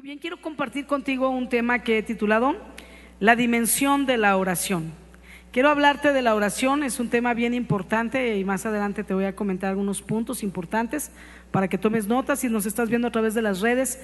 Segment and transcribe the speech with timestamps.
[0.00, 2.56] Muy bien, quiero compartir contigo un tema que he titulado
[3.18, 4.92] La dimensión de la oración.
[5.52, 9.24] Quiero hablarte de la oración, es un tema bien importante y más adelante te voy
[9.24, 11.10] a comentar algunos puntos importantes
[11.50, 14.00] para que tomes notas si nos estás viendo a través de las redes.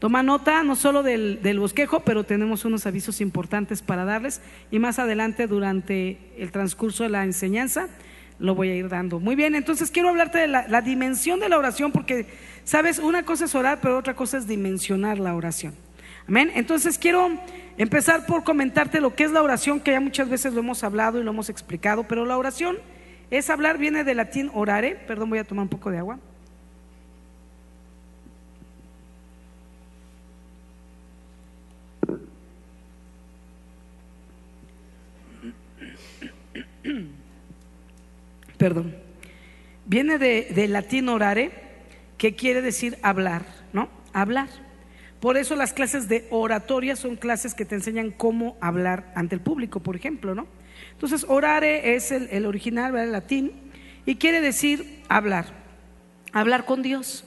[0.00, 4.78] Toma nota no solo del, del, bosquejo, pero tenemos unos avisos importantes para darles y
[4.78, 7.88] más adelante durante el transcurso de la enseñanza
[8.38, 9.20] lo voy a ir dando.
[9.20, 12.26] Muy bien, entonces quiero hablarte de la, dimensión de la oración porque,
[12.64, 15.74] sabes, una cosa es orar, pero otra cosa es dimensionar la oración.
[16.26, 16.50] Amén.
[16.54, 17.30] Entonces quiero
[17.78, 21.20] empezar por comentarte lo que es la oración, que ya muchas veces lo hemos hablado
[21.20, 22.76] y lo hemos explicado, pero la oración
[23.30, 26.18] es hablar, viene del latín orare, perdón, voy a tomar un poco de agua.
[38.58, 38.96] Perdón.
[39.86, 41.50] Viene de, del latín orare,
[42.18, 43.88] que quiere decir hablar, ¿no?
[44.12, 44.48] Hablar.
[45.20, 49.40] Por eso las clases de oratoria son clases que te enseñan cómo hablar ante el
[49.40, 50.46] público, por ejemplo, ¿no?
[50.92, 53.06] Entonces, orare es el, el original, ¿verdad?
[53.06, 53.52] El latín,
[54.04, 55.46] y quiere decir hablar,
[56.32, 57.24] hablar con Dios.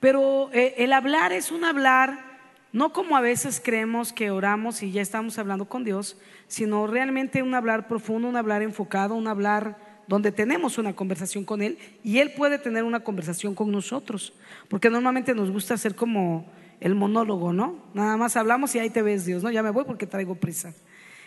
[0.00, 2.40] Pero eh, el hablar es un hablar,
[2.72, 6.16] no como a veces creemos que oramos y ya estamos hablando con Dios,
[6.48, 11.62] sino realmente un hablar profundo, un hablar enfocado, un hablar donde tenemos una conversación con
[11.62, 14.32] Él y Él puede tener una conversación con nosotros,
[14.68, 17.76] porque normalmente nos gusta hacer como el monólogo, ¿no?
[17.94, 19.52] Nada más hablamos y ahí te ves Dios, ¿no?
[19.52, 20.74] Ya me voy porque traigo prisa.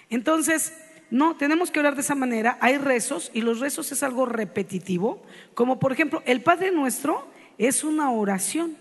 [0.10, 0.74] Entonces,
[1.10, 2.58] no, tenemos que orar de esa manera.
[2.60, 5.24] Hay rezos y los rezos es algo repetitivo,
[5.54, 7.26] como por ejemplo, el Padre Nuestro
[7.58, 8.76] es una oración.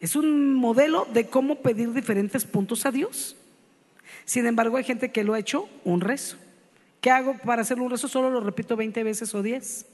[0.00, 3.36] Es un modelo de cómo pedir diferentes puntos a Dios.
[4.26, 6.36] Sin embargo, hay gente que lo ha hecho un rezo.
[7.00, 8.08] ¿Qué hago para hacer un rezo?
[8.08, 9.86] Solo lo repito 20 veces o 10.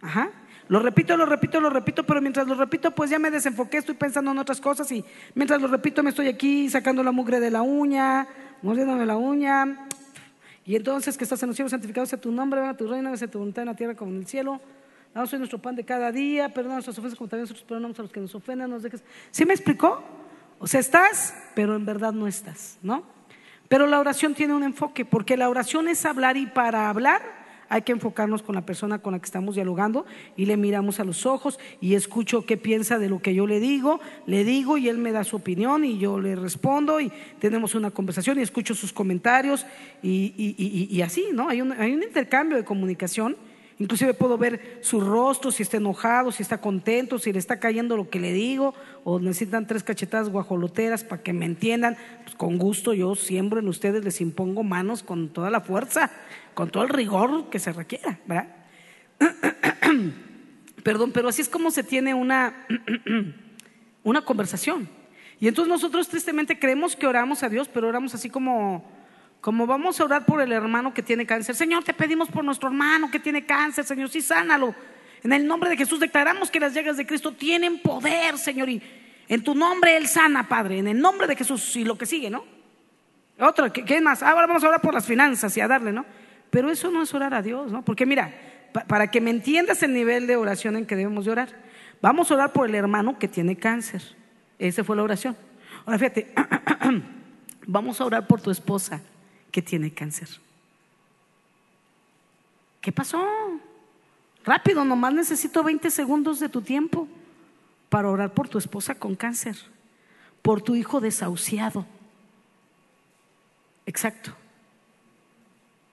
[0.00, 0.30] Ajá.
[0.68, 3.94] Lo repito, lo repito, lo repito, pero mientras lo repito, pues ya me desenfoqué, estoy
[3.94, 5.02] pensando en otras cosas y
[5.34, 8.28] mientras lo repito me estoy aquí sacando la mugre de la uña,
[8.60, 9.86] mordiéndome la uña.
[10.66, 13.28] Y entonces que estás en los cielos, santificado sea tu nombre, venga tu reino, sea
[13.28, 14.60] tu voluntad en la tierra como en el cielo.
[15.14, 18.02] Danos hoy nuestro pan de cada día, perdona nuestras ofensas como también nosotros perdonamos a
[18.02, 19.02] los que nos ofendan, nos dejes.
[19.30, 20.04] ¿Sí me explicó?
[20.58, 23.04] O sea, estás, pero en verdad no estás, ¿no?
[23.68, 27.82] Pero la oración tiene un enfoque, porque la oración es hablar y para hablar hay
[27.82, 30.06] que enfocarnos con la persona con la que estamos dialogando
[30.36, 33.60] y le miramos a los ojos y escucho qué piensa de lo que yo le
[33.60, 37.74] digo, le digo y él me da su opinión y yo le respondo y tenemos
[37.74, 39.66] una conversación y escucho sus comentarios
[40.02, 41.48] y, y, y, así, ¿no?
[41.48, 43.36] Hay un, hay un intercambio de comunicación.
[43.78, 47.96] Inclusive puedo ver su rostro, si está enojado, si está contento, si le está cayendo
[47.96, 48.74] lo que le digo,
[49.04, 51.96] o necesitan tres cachetadas guajoloteras para que me entiendan.
[52.24, 56.10] Pues con gusto yo siembro en ustedes, les impongo manos con toda la fuerza,
[56.54, 58.48] con todo el rigor que se requiera, ¿verdad?
[60.82, 62.66] Perdón, pero así es como se tiene una,
[64.02, 64.88] una conversación.
[65.38, 68.97] Y entonces nosotros tristemente creemos que oramos a Dios, pero oramos así como
[69.40, 71.54] como vamos a orar por el hermano que tiene cáncer.
[71.54, 74.74] Señor, te pedimos por nuestro hermano que tiene cáncer, Señor, sí, sánalo.
[75.22, 78.82] En el nombre de Jesús declaramos que las llagas de Cristo tienen poder, Señor, y
[79.28, 82.30] en tu nombre Él sana, Padre, en el nombre de Jesús y lo que sigue,
[82.30, 82.44] ¿no?
[83.38, 84.22] Otro, ¿qué, más?
[84.22, 86.04] Ahora vamos a orar por las finanzas y a darle, ¿no?
[86.50, 87.84] Pero eso no es orar a Dios, ¿no?
[87.84, 88.34] Porque mira,
[88.72, 91.48] pa para que me entiendas el nivel de oración en que debemos de orar,
[92.00, 94.02] vamos a orar por el hermano que tiene cáncer.
[94.58, 95.36] Esa fue la oración.
[95.84, 96.34] Ahora fíjate,
[97.66, 99.00] vamos a orar por tu esposa
[99.50, 100.28] que tiene cáncer.
[102.80, 103.24] ¿Qué pasó?
[104.44, 107.08] Rápido, nomás necesito 20 segundos de tu tiempo
[107.88, 109.56] para orar por tu esposa con cáncer,
[110.42, 111.86] por tu hijo desahuciado.
[113.86, 114.34] Exacto.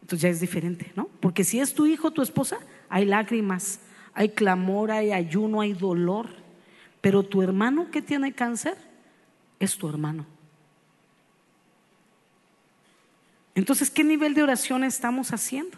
[0.01, 1.09] Entonces ya es diferente, ¿no?
[1.19, 3.79] Porque si es tu hijo, tu esposa, hay lágrimas,
[4.13, 6.29] hay clamor, hay ayuno, hay dolor.
[7.01, 8.77] Pero tu hermano que tiene cáncer
[9.59, 10.25] es tu hermano.
[13.55, 15.77] Entonces, ¿qué nivel de oración estamos haciendo?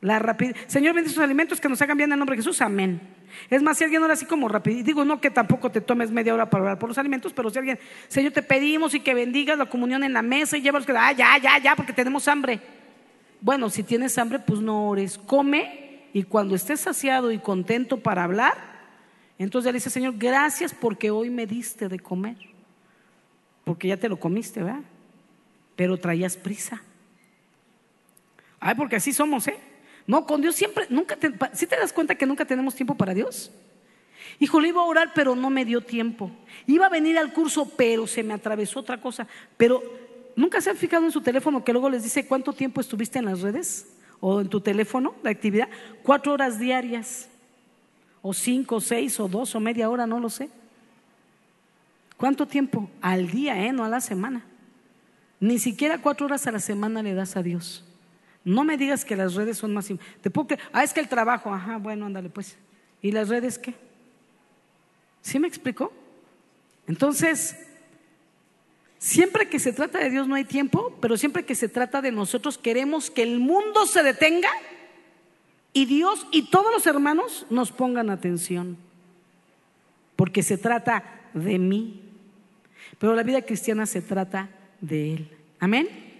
[0.00, 0.56] La rapidez.
[0.66, 2.60] Señor, bendice sus alimentos que nos hagan bien en el nombre de Jesús.
[2.60, 3.00] Amén.
[3.48, 6.34] Es más, si alguien ora así como rápido, digo no que tampoco te tomes media
[6.34, 7.78] hora para orar por los alimentos, pero si alguien,
[8.08, 11.12] Señor, te pedimos y que bendigas la comunión en la mesa y lleva que, ah,
[11.12, 12.60] ya, ya, ya, porque tenemos hambre.
[13.40, 15.18] Bueno, si tienes hambre, pues no ores.
[15.18, 18.54] Come y cuando estés saciado y contento para hablar,
[19.38, 22.36] entonces ya le dice, Señor, gracias porque hoy me diste de comer.
[23.64, 24.82] Porque ya te lo comiste, ¿verdad?
[25.76, 26.82] Pero traías prisa.
[28.64, 29.58] Ay, porque así somos, ¿eh?
[30.06, 33.12] No, con Dios siempre, nunca te, ¿sí te das cuenta que nunca tenemos tiempo para
[33.12, 33.50] Dios?
[34.38, 36.30] Híjole, iba a orar, pero no me dio tiempo.
[36.68, 39.26] Iba a venir al curso, pero se me atravesó otra cosa.
[39.56, 39.82] Pero,
[40.36, 43.24] ¿nunca se han fijado en su teléfono que luego les dice cuánto tiempo estuviste en
[43.24, 43.96] las redes?
[44.20, 45.68] O en tu teléfono, la actividad.
[46.04, 47.28] Cuatro horas diarias.
[48.22, 50.48] O cinco, seis, o dos, o media hora, no lo sé.
[52.16, 52.88] ¿Cuánto tiempo?
[53.00, 53.72] Al día, ¿eh?
[53.72, 54.44] No a la semana.
[55.40, 57.84] Ni siquiera cuatro horas a la semana le das a Dios.
[58.44, 59.88] No me digas que las redes son más...
[60.20, 60.58] Te puedo que...
[60.72, 62.56] Ah, es que el trabajo, ajá, bueno, ándale pues.
[63.00, 63.74] ¿Y las redes qué?
[65.20, 65.92] ¿Sí me explicó?
[66.88, 67.56] Entonces,
[68.98, 72.12] siempre que se trata de Dios no hay tiempo, pero siempre que se trata de
[72.12, 74.50] nosotros queremos que el mundo se detenga
[75.72, 78.76] y Dios y todos los hermanos nos pongan atención,
[80.16, 82.02] porque se trata de mí.
[82.98, 84.50] Pero la vida cristiana se trata
[84.80, 85.28] de Él.
[85.58, 86.11] Amén.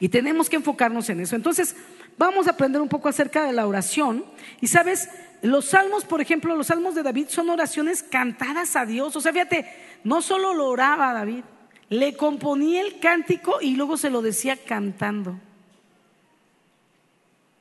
[0.00, 1.36] Y tenemos que enfocarnos en eso.
[1.36, 1.76] Entonces,
[2.16, 4.24] vamos a aprender un poco acerca de la oración.
[4.60, 5.08] Y sabes,
[5.42, 9.14] los salmos, por ejemplo, los salmos de David son oraciones cantadas a Dios.
[9.16, 9.66] O sea, fíjate,
[10.04, 11.44] no solo lo oraba David,
[11.88, 15.38] le componía el cántico y luego se lo decía cantando.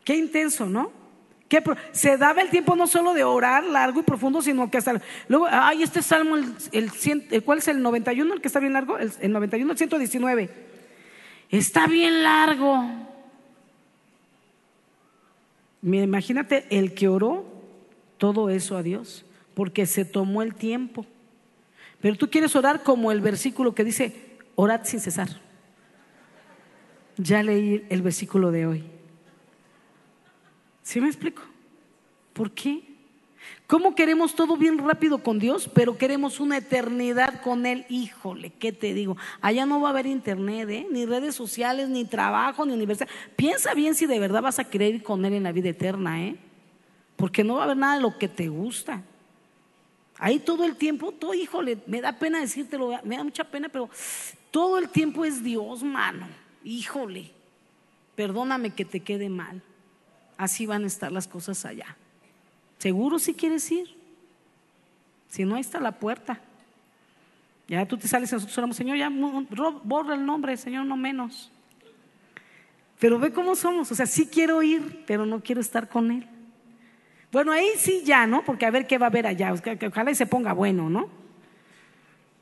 [0.03, 1.03] Qué intenso, ¿no?
[1.91, 5.47] se daba el tiempo no solo de orar largo y profundo, sino que hasta luego,
[5.49, 8.33] ay, este salmo, el, el, ¿cuál es el 91?
[8.33, 10.72] El que está bien largo, el, el 91, el 119.
[11.53, 12.83] Está bien largo.
[15.83, 17.45] Imagínate el que oró
[18.17, 19.23] todo eso a Dios,
[19.53, 21.05] porque se tomó el tiempo.
[22.01, 25.29] Pero tú quieres orar como el versículo que dice, orad sin cesar.
[27.17, 28.83] Ya leí el versículo de hoy.
[30.81, 31.43] ¿Sí me explico?
[32.33, 32.92] ¿Por qué?
[33.73, 37.87] ¿Cómo queremos todo bien rápido con Dios, pero queremos una eternidad con Él?
[37.89, 39.17] Híjole, ¿qué te digo?
[39.41, 40.85] Allá no va a haber internet, ¿eh?
[40.91, 43.09] ni redes sociales, ni trabajo, ni universidad.
[43.35, 46.23] Piensa bien si de verdad vas a querer ir con Él en la vida eterna,
[46.23, 46.35] ¿eh?
[47.15, 49.01] Porque no va a haber nada de lo que te gusta.
[50.19, 53.89] Ahí todo el tiempo, todo, híjole, me da pena decírtelo, me da mucha pena, pero
[54.51, 56.27] todo el tiempo es Dios, mano.
[56.63, 57.31] Híjole,
[58.15, 59.63] perdóname que te quede mal.
[60.37, 61.97] Así van a estar las cosas allá.
[62.83, 63.95] ¿Seguro si quieres ir?
[65.29, 66.41] Si no, ahí está la puerta.
[67.65, 71.49] Ya tú te sales y nosotros oramos, Señor, ya borra el nombre, Señor, no menos.
[72.99, 76.27] Pero ve cómo somos, o sea, sí quiero ir, pero no quiero estar con Él.
[77.31, 78.43] Bueno, ahí sí ya, ¿no?
[78.43, 79.53] Porque a ver qué va a haber allá,
[79.87, 81.07] ojalá y se ponga bueno, ¿no?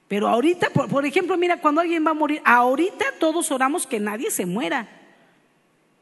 [0.07, 4.31] Pero ahorita, por, ejemplo, mira, cuando alguien va a morir, ahorita todos oramos que nadie
[4.31, 4.89] se muera,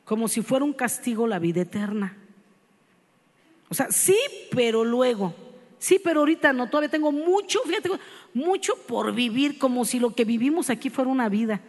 [0.05, 2.15] como si fuera un castigo la vida eterna.
[3.69, 4.17] O sea, sí,
[4.51, 5.33] pero luego.
[5.77, 7.89] Sí, pero ahorita no, todavía tengo mucho, fíjate,
[8.33, 11.61] mucho por vivir, como si lo que vivimos aquí fuera una vida.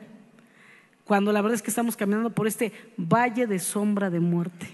[1.04, 4.68] Cuando la verdad es que estamos caminando por este valle de sombra de muerte.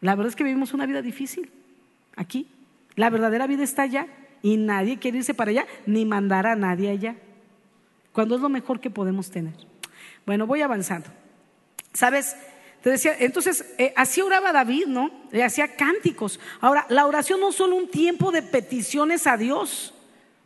[0.00, 1.50] La verdad es que vivimos una vida difícil
[2.16, 2.46] aquí.
[2.94, 4.06] La verdadera vida está allá
[4.42, 7.16] y nadie quiere irse para allá ni mandar a nadie allá.
[8.12, 9.54] Cuando es lo mejor que podemos tener.
[10.26, 11.08] Bueno, voy avanzando.
[11.92, 12.36] ¿Sabes?
[12.82, 15.10] Te decía, entonces, eh, así oraba David, ¿no?
[15.32, 16.38] Le hacía cánticos.
[16.60, 19.94] Ahora, la oración no es solo un tiempo de peticiones a Dios,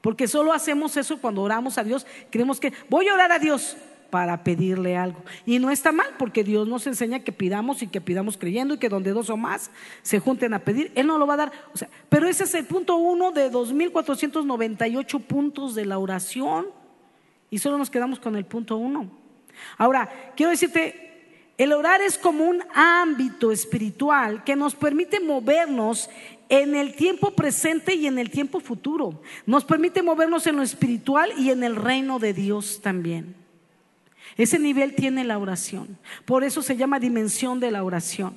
[0.01, 2.07] porque solo hacemos eso cuando oramos a Dios.
[2.31, 3.77] Creemos que voy a orar a Dios
[4.13, 5.23] para pedirle algo.
[5.47, 8.79] Y no está mal, porque Dios nos enseña que pidamos y que pidamos creyendo y
[8.79, 9.71] que donde dos o más
[10.03, 11.53] se junten a pedir, Él no lo va a dar.
[12.09, 16.67] Pero ese es el punto uno de 2.498 puntos de la oración
[17.49, 19.11] y solo nos quedamos con el punto uno.
[19.79, 21.12] Ahora, quiero decirte,
[21.63, 26.11] el orar es como un ámbito espiritual que nos permite movernos
[26.49, 29.23] en el tiempo presente y en el tiempo futuro.
[29.47, 33.37] Nos permite movernos en lo espiritual y en el reino de Dios también.
[34.37, 35.99] Ese nivel tiene la oración.
[36.25, 38.35] Por eso se llama dimensión de la oración.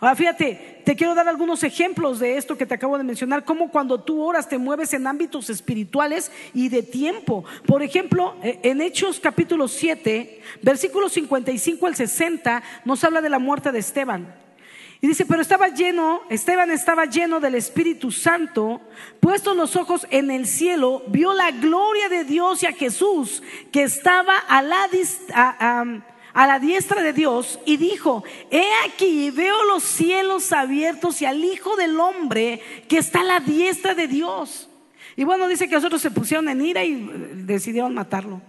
[0.00, 3.70] Ahora fíjate, te quiero dar algunos ejemplos de esto que te acabo de mencionar, como
[3.70, 7.44] cuando tú oras te mueves en ámbitos espirituales y de tiempo.
[7.66, 13.38] Por ejemplo, eh, en Hechos capítulo 7, versículos 55 al 60, nos habla de la
[13.38, 14.34] muerte de Esteban.
[15.00, 18.80] Y dice, pero estaba lleno, Esteban estaba lleno del Espíritu Santo,
[19.20, 23.42] puestos los ojos en el cielo, vio la gloria de Dios y a Jesús
[23.72, 24.88] que estaba a la,
[26.36, 31.42] a, la diestra de Dios y dijo, he aquí, veo los cielos abiertos y al
[31.42, 34.68] Hijo del Hombre que está a la diestra de Dios.
[35.16, 36.94] Y bueno, dice que nosotros se pusieron en ira y
[37.36, 38.42] decidieron matarlo.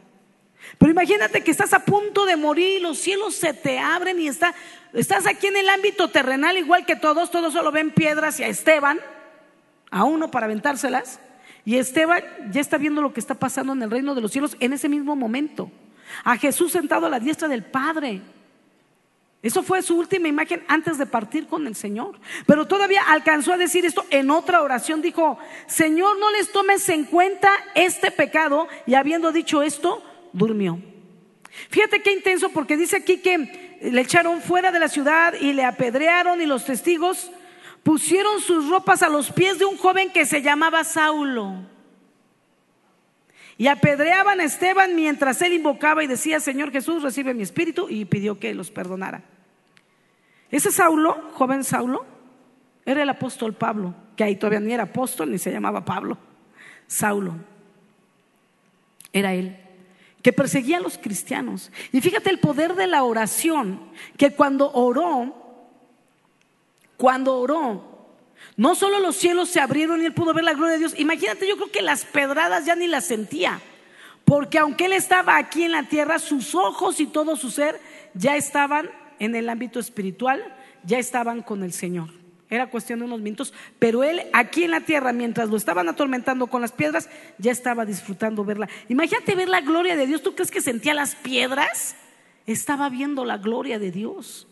[0.78, 4.28] Pero imagínate que estás a punto de morir y los cielos se te abren y
[4.28, 4.54] está,
[4.94, 8.50] estás aquí en el ámbito terrenal igual que todos, todos solo ven piedras y a
[8.50, 9.00] Esteban,
[9.92, 11.22] a uno para aventárselas,
[11.64, 14.58] y Esteban ya está viendo lo que está pasando en el reino de los cielos
[14.60, 15.72] en ese mismo momento.
[16.24, 18.22] A Jesús sentado a la diestra del Padre.
[19.42, 22.20] Eso fue su última imagen antes de partir con el Señor.
[22.46, 25.02] Pero todavía alcanzó a decir esto en otra oración.
[25.02, 25.38] Dijo,
[25.68, 28.68] Señor, no les tomes en cuenta este pecado.
[28.86, 30.80] Y habiendo dicho esto, durmió.
[31.70, 35.64] Fíjate qué intenso porque dice aquí que le echaron fuera de la ciudad y le
[35.64, 37.32] apedrearon y los testigos
[37.84, 41.56] pusieron sus ropas a los pies de un joven que se llamaba Saulo.
[43.58, 48.06] Y apedreaban a Esteban mientras él invocaba y decía, Señor Jesús, recibe mi espíritu, y
[48.06, 49.24] pidió que los perdonara.
[50.52, 52.06] Ese Saulo, joven Saulo,
[52.86, 56.18] era el apóstol Pablo, que ahí todavía ni era apóstol ni se llamaba Pablo.
[56.88, 57.36] Saulo.
[59.12, 59.58] Era él
[60.28, 61.72] que perseguía a los cristianos.
[61.94, 63.80] Y fíjate el poder de la oración,
[64.18, 65.34] que cuando oró,
[66.98, 67.97] cuando oró,
[68.58, 71.48] no solo los cielos se abrieron y él pudo ver la gloria de Dios, imagínate,
[71.48, 73.62] yo creo que las pedradas ya ni las sentía,
[74.26, 77.80] porque aunque él estaba aquí en la tierra, sus ojos y todo su ser
[78.14, 80.44] ya estaban en el ámbito espiritual,
[80.84, 82.10] ya estaban con el Señor.
[82.50, 86.48] Era cuestión de unos minutos, pero él aquí en la tierra, mientras lo estaban atormentando
[86.48, 88.70] con las piedras, ya estaba disfrutando verla.
[88.88, 90.24] Imagínate ver la gloria de Dios.
[90.24, 91.96] ¿Tú crees que sentía las piedras?
[92.46, 94.48] Estaba viendo la gloria de Dios.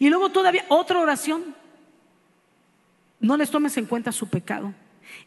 [0.00, 1.54] Y luego todavía otra oración.
[3.20, 4.72] No les tomes en cuenta su pecado.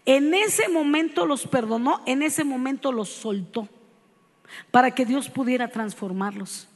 [0.06, 3.68] En ese momento los perdonó, en ese momento los soltó,
[4.70, 6.68] para que Dios pudiera transformarlos.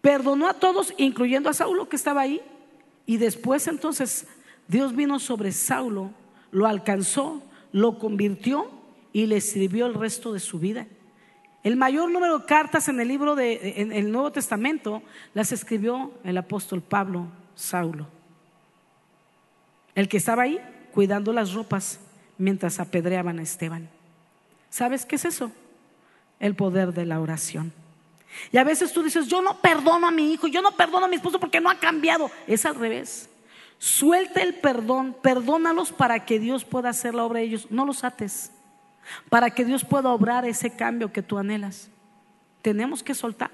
[0.00, 2.40] Perdonó a todos, incluyendo a Saulo que estaba ahí,
[3.06, 4.26] y después entonces
[4.68, 6.10] Dios vino sobre Saulo,
[6.50, 8.70] lo alcanzó, lo convirtió
[9.12, 10.86] y le escribió el resto de su vida.
[11.62, 15.02] El mayor número de cartas en el libro de el Nuevo Testamento
[15.34, 18.21] las escribió el apóstol Pablo, Saulo.
[19.94, 20.58] El que estaba ahí
[20.92, 22.00] cuidando las ropas
[22.38, 23.88] mientras apedreaban a Esteban.
[24.70, 25.52] ¿Sabes qué es eso?
[26.40, 27.72] El poder de la oración.
[28.50, 31.08] Y a veces tú dices, yo no perdono a mi hijo, yo no perdono a
[31.08, 32.30] mi esposo porque no ha cambiado.
[32.46, 33.28] Es al revés.
[33.78, 37.66] Suelta el perdón, perdónalos para que Dios pueda hacer la obra de ellos.
[37.70, 38.52] No los ates,
[39.28, 41.90] para que Dios pueda obrar ese cambio que tú anhelas.
[42.62, 43.50] Tenemos que soltar.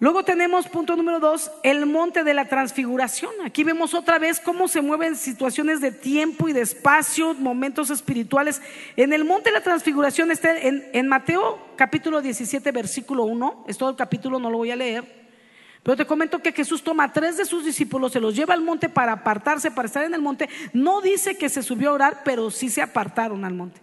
[0.00, 3.32] Luego tenemos punto número dos, el monte de la transfiguración.
[3.44, 8.62] Aquí vemos otra vez cómo se mueven situaciones de tiempo y de espacio, momentos espirituales.
[8.94, 13.64] En el monte de la transfiguración está en, Mateo capítulo 17, versículo 1.
[13.66, 15.26] Es todo el capítulo, no lo voy a leer.
[15.82, 18.60] Pero te comento que Jesús toma a tres de sus discípulos, se los lleva al
[18.60, 20.48] monte para apartarse, para estar en el monte.
[20.72, 23.80] No dice que se subió a orar, pero sí se apartaron al monte.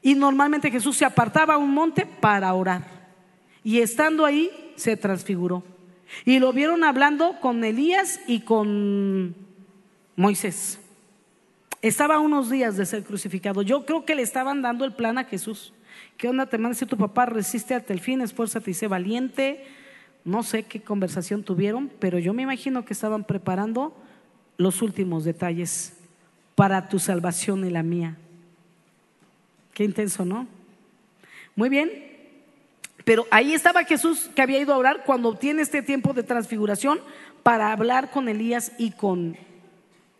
[0.00, 2.82] Y normalmente Jesús se apartaba a un monte para orar.
[3.64, 5.62] Y estando ahí, se transfiguró.
[6.24, 9.34] Y lo vieron hablando con Elías y con
[10.16, 10.80] Moisés.
[11.82, 13.62] Estaba unos días de ser crucificado.
[13.62, 15.72] Yo creo que le estaban dando el plan a Jesús.
[16.16, 19.64] ¿Qué onda te manda tu papá resiste hasta el fin, esfuérzate y sé valiente?
[20.24, 23.96] No sé qué conversación tuvieron, pero yo me imagino que estaban preparando
[24.56, 25.96] los últimos detalles
[26.54, 28.16] para tu salvación y la mía.
[29.72, 30.48] Qué intenso, ¿no?
[31.54, 32.07] Muy bien,
[33.08, 37.00] pero ahí estaba Jesús que había ido a orar cuando obtiene este tiempo de transfiguración
[37.42, 39.34] para hablar con Elías y con,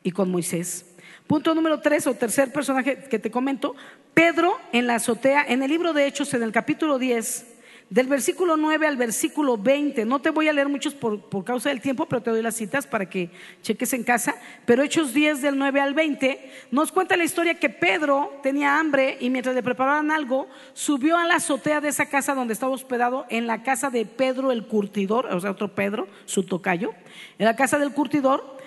[0.02, 0.86] y con Moisés.
[1.26, 3.76] Punto número tres o tercer personaje que te comento,
[4.14, 7.47] Pedro en la azotea, en el libro de Hechos, en el capítulo 10,
[7.90, 10.04] del versículo 9 al versículo 20.
[10.04, 12.86] No te voy a leer muchos por, causa del tiempo, pero te doy las citas
[12.86, 13.30] para que
[13.62, 14.34] cheques en casa.
[14.66, 19.16] Pero Hechos 10 del 9 al 20 nos cuenta la historia que Pedro tenía hambre
[19.20, 23.26] y mientras le preparaban algo, subió a la azotea de esa casa donde estaba hospedado,
[23.30, 26.92] en la casa de Pedro el curtidor, o sea, otro Pedro, su tocayo,
[27.38, 28.58] en la casa del curtidor.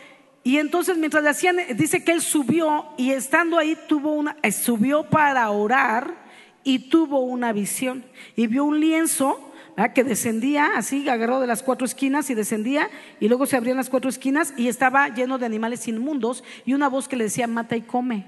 [0.44, 5.04] Y entonces mientras le hacían, dice que él subió y estando ahí tuvo una, subió
[5.04, 6.21] para orar
[6.64, 8.04] y tuvo una visión
[8.36, 9.52] y vio un lienzo
[9.90, 12.90] que descendía así, agarró de las cuatro esquinas y descendía
[13.20, 16.88] y luego se abrían las cuatro esquinas y estaba lleno de animales inmundos y una
[16.88, 18.28] voz que le decía mata y come.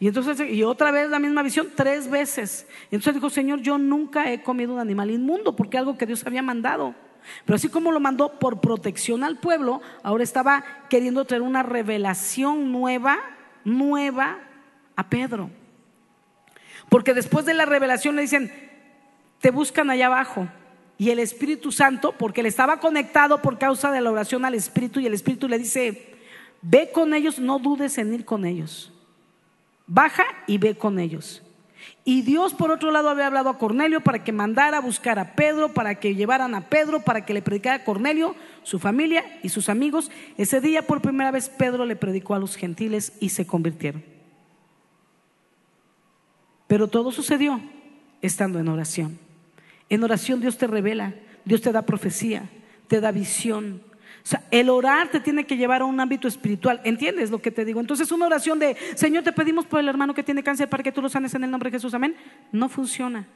[0.00, 2.66] Y entonces, y otra vez la misma visión, tres veces.
[2.90, 6.26] Y entonces dijo, Señor, yo nunca he comido un animal inmundo porque algo que Dios
[6.26, 6.94] había mandado.
[7.46, 12.70] Pero así como lo mandó por protección al pueblo, ahora estaba queriendo traer una revelación
[12.70, 13.18] nueva,
[13.64, 14.40] nueva
[14.96, 15.50] a Pedro.
[16.94, 18.52] Porque después de la revelación le dicen,
[19.40, 20.46] te buscan allá abajo.
[20.96, 25.00] Y el Espíritu Santo, porque él estaba conectado por causa de la oración al Espíritu,
[25.00, 26.14] y el Espíritu le dice,
[26.62, 28.92] ve con ellos, no dudes en ir con ellos.
[29.88, 31.42] Baja y ve con ellos.
[32.04, 35.34] Y Dios, por otro lado, había hablado a Cornelio para que mandara a buscar a
[35.34, 39.48] Pedro, para que llevaran a Pedro, para que le predicara a Cornelio, su familia y
[39.48, 40.12] sus amigos.
[40.38, 44.13] Ese día, por primera vez, Pedro le predicó a los gentiles y se convirtieron.
[46.66, 47.60] Pero todo sucedió
[48.22, 49.18] estando en oración.
[49.88, 52.48] En oración Dios te revela, Dios te da profecía,
[52.88, 53.82] te da visión.
[54.24, 56.80] O sea, el orar te tiene que llevar a un ámbito espiritual.
[56.84, 57.80] ¿Entiendes lo que te digo?
[57.80, 60.92] Entonces, una oración de, Señor, te pedimos por el hermano que tiene cáncer para que
[60.92, 61.92] tú lo sanes en el nombre de Jesús.
[61.92, 62.16] Amén.
[62.50, 63.26] No funciona.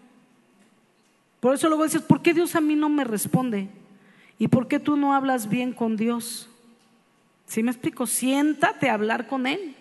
[1.41, 3.69] Por eso luego dices, ¿por qué Dios a mí no me responde?
[4.39, 6.49] ¿Y por qué tú no hablas bien con Dios?
[7.47, 8.07] Si me explico?
[8.07, 9.75] Siéntate a hablar con Él.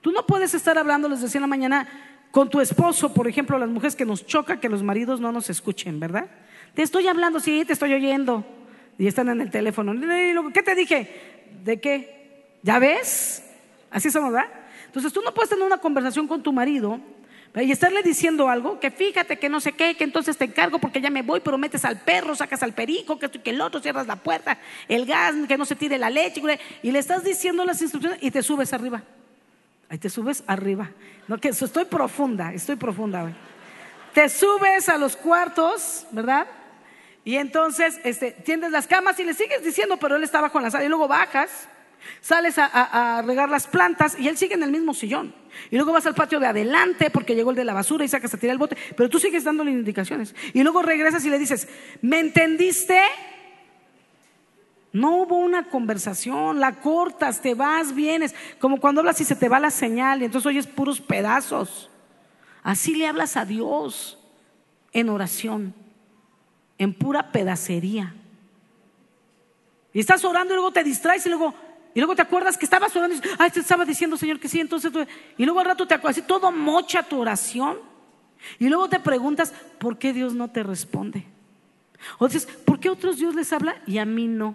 [0.00, 1.88] Tú no puedes estar hablando, les decía en la mañana,
[2.34, 5.50] Con tu esposo, por ejemplo, las mujeres que nos choca que los maridos no nos
[5.50, 6.26] escuchen, ¿verdad?
[6.74, 8.44] Te estoy hablando, sí, te estoy oyendo.
[8.98, 9.94] Y están en el teléfono.
[10.52, 11.46] ¿Qué te dije?
[11.62, 12.56] ¿De qué?
[12.64, 13.44] ¿Ya ves?
[13.88, 14.50] Así somos, ¿verdad?
[14.86, 16.98] Entonces tú no puedes tener una conversación con tu marido
[17.54, 21.00] y estarle diciendo algo, que fíjate que no sé qué, que entonces te encargo porque
[21.00, 24.08] ya me voy, pero metes al perro, sacas al perico, que que el otro, cierras
[24.08, 26.42] la puerta, el gas, que no se tire la leche,
[26.82, 29.04] y le estás diciendo las instrucciones y te subes arriba.
[29.94, 30.90] Ahí te subes arriba.
[31.28, 33.32] No, que estoy profunda, estoy profunda.
[34.12, 36.48] Te subes a los cuartos, ¿verdad?
[37.22, 40.72] Y entonces este, tiendes las camas y le sigues diciendo, pero él estaba con la
[40.72, 40.84] sala.
[40.84, 41.68] Y luego bajas,
[42.20, 45.32] sales a regar las plantas y él sigue en el mismo sillón.
[45.70, 48.34] Y luego vas al patio de adelante porque llegó el de la basura y sacas
[48.34, 50.34] a tirar el bote, pero tú sigues dándole indicaciones.
[50.54, 51.68] Y luego regresas y le dices,
[52.02, 53.00] ¿me entendiste?
[54.94, 59.48] No hubo una conversación, la cortas, te vas, vienes, como cuando hablas y se te
[59.48, 61.90] va la señal y entonces oyes puros pedazos.
[62.62, 64.20] Así le hablas a Dios
[64.92, 65.74] en oración,
[66.78, 68.14] en pura pedacería.
[69.92, 71.52] Y estás orando y luego te distraes y luego,
[71.92, 74.48] y luego te acuerdas que estabas orando y dices, ay, te estaba diciendo, Señor, que
[74.48, 74.92] sí, entonces
[75.36, 77.78] Y luego al rato te acuerdas, y todo mocha tu oración.
[78.60, 81.26] Y luego te preguntas, ¿por qué Dios no te responde?
[82.18, 84.54] O dices, ¿por qué otros Dios les habla y a mí no?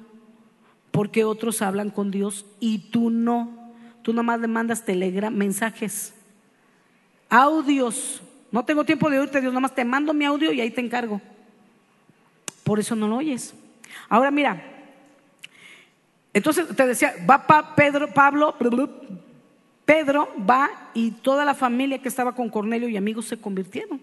[0.91, 3.72] ¿Por qué otros hablan con Dios y tú no?
[4.01, 6.13] Tú nomás le mandas telegram, mensajes,
[7.29, 8.22] audios.
[8.51, 11.22] No tengo tiempo de oírte, Dios, nomás te mando mi audio y ahí te encargo.
[12.63, 13.53] Por eso no lo oyes.
[14.08, 14.63] Ahora mira,
[16.34, 18.55] entonces te decía, va Pedro, Pablo,
[19.86, 24.01] Pedro va y toda la familia que estaba con Cornelio y amigos se convirtieron.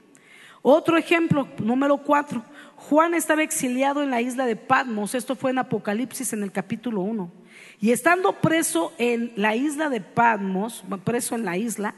[0.69, 2.43] Otro ejemplo, número cuatro.
[2.75, 5.15] Juan estaba exiliado en la isla de Patmos.
[5.15, 7.31] Esto fue en Apocalipsis en el capítulo 1.
[7.81, 11.95] Y estando preso en la isla de Patmos, preso en la isla,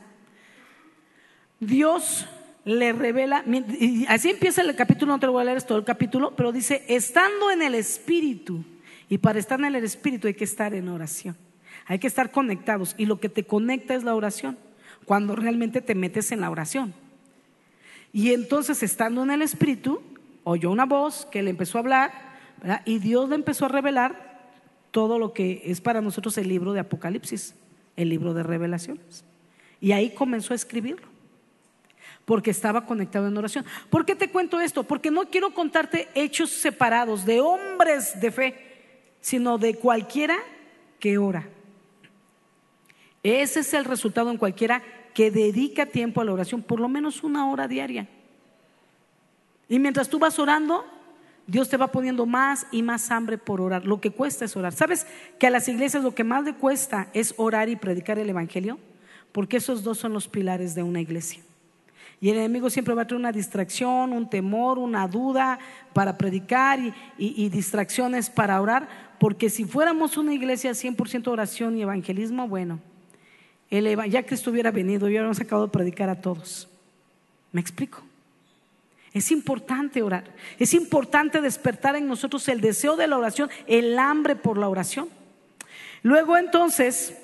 [1.59, 2.27] Dios
[2.67, 3.43] le revela,
[3.81, 6.53] y así empieza el capítulo, no te lo voy a leer todo el capítulo, pero
[6.53, 8.63] dice, estando en el Espíritu,
[9.09, 11.39] y para estar en el Espíritu hay que estar en oración.
[11.87, 12.95] Hay que estar conectados.
[12.99, 14.59] Y lo que te conecta es la oración.
[15.07, 16.93] Cuando realmente te metes en la oración.
[18.13, 20.01] Y entonces, estando en el Espíritu,
[20.45, 22.13] oyó una voz que le empezó a hablar.
[22.85, 24.51] Y Dios le empezó a revelar
[24.91, 27.55] todo lo que es para nosotros el libro de Apocalipsis,
[27.97, 29.25] el libro de revelaciones.
[29.81, 31.07] Y ahí comenzó a escribirlo
[32.25, 33.65] porque estaba conectado en oración.
[33.89, 34.83] ¿Por qué te cuento esto?
[34.83, 38.69] Porque no quiero contarte hechos separados de hombres de fe
[39.21, 40.39] sino de cualquiera
[41.01, 41.49] que ora.
[43.23, 44.83] Ese es el resultado en cualquiera
[45.19, 48.07] que dedica tiempo a la oración, por lo menos una hora diaria.
[49.69, 50.85] Y mientras tú vas orando,
[51.45, 53.85] Dios te va poniendo más y más hambre por orar.
[53.85, 54.73] Lo que cuesta es orar.
[54.73, 55.09] ¿Sabes
[55.41, 58.79] que a las iglesias lo que más le cuesta es orar y predicar el Evangelio?
[59.33, 61.43] Porque esos dos son los pilares de una iglesia.
[62.21, 65.59] Y el enemigo siempre va a traer una distracción, un temor, una duda
[65.95, 66.79] para predicar
[67.19, 69.17] y, distracciones para orar.
[69.19, 72.79] Porque si fuéramos una iglesia 100% oración y evangelismo, bueno,
[73.71, 76.69] ya Cristo hubiera venido y hubiéramos acabado de predicar a todos.
[77.53, 78.03] ¿Me explico?
[79.13, 80.25] Es importante orar.
[80.59, 85.09] Es importante despertar en nosotros el deseo de la oración, el hambre por la oración.
[86.03, 87.17] Luego entonces,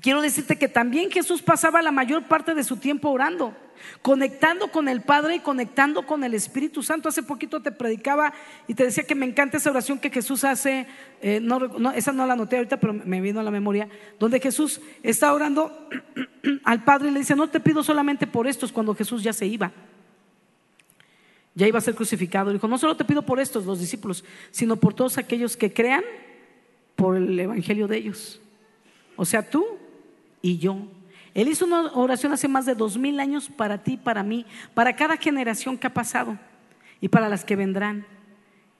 [0.00, 3.54] quiero decirte que también Jesús pasaba la mayor parte de su tiempo orando
[4.02, 7.08] conectando con el Padre y conectando con el Espíritu Santo.
[7.08, 8.32] Hace poquito te predicaba
[8.66, 10.86] y te decía que me encanta esa oración que Jesús hace,
[11.20, 11.40] eh,
[11.94, 15.88] esa no la anoté ahorita, pero me vino a la memoria, donde Jesús está orando
[16.64, 19.46] al Padre y le dice, no te pido solamente por estos cuando Jesús ya se
[19.46, 19.72] iba.
[21.54, 22.52] Ya iba a ser crucificado.
[22.52, 26.04] Dijo, no solo te pido por estos, los discípulos, sino por todos aquellos que crean
[26.94, 28.40] por el Evangelio de ellos.
[29.16, 29.79] O sea, tú
[30.42, 30.86] y yo.
[31.34, 34.96] Él hizo una oración hace más de dos mil años para ti, para mí, para
[34.96, 36.38] cada generación que ha pasado
[37.00, 38.06] y para las que vendrán.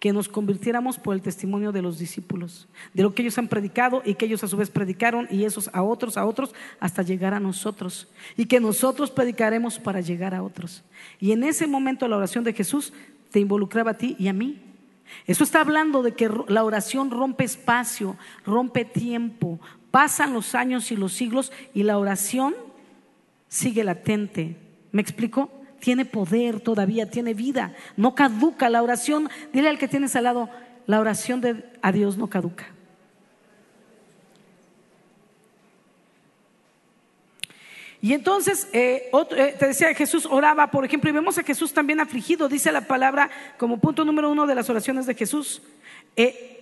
[0.00, 4.00] Que nos convirtiéramos por el testimonio de los discípulos, de lo que ellos han predicado
[4.02, 7.34] y que ellos a su vez predicaron y esos a otros, a otros, hasta llegar
[7.34, 8.08] a nosotros.
[8.34, 10.82] Y que nosotros predicaremos para llegar a otros.
[11.20, 12.94] Y en ese momento la oración de Jesús
[13.30, 14.69] te involucraba a ti y a mí.
[15.26, 20.96] Eso está hablando de que la oración rompe espacio, rompe tiempo, Pasan los años y
[20.96, 22.54] los siglos y la oración
[23.48, 24.56] sigue latente.
[24.92, 25.50] ¿Me explico?
[25.80, 29.28] Tiene poder todavía, tiene vida, no caduca la oración.
[29.52, 30.48] Dile al que tienes al lado,
[30.86, 32.66] la oración de a Dios no caduca.
[38.02, 42.00] Y entonces, eh, eh, te decía, Jesús oraba, por ejemplo, y vemos a Jesús también
[42.00, 45.62] afligido, dice la palabra como punto número uno de las oraciones de Jesús.
[46.16, 46.56] Eh,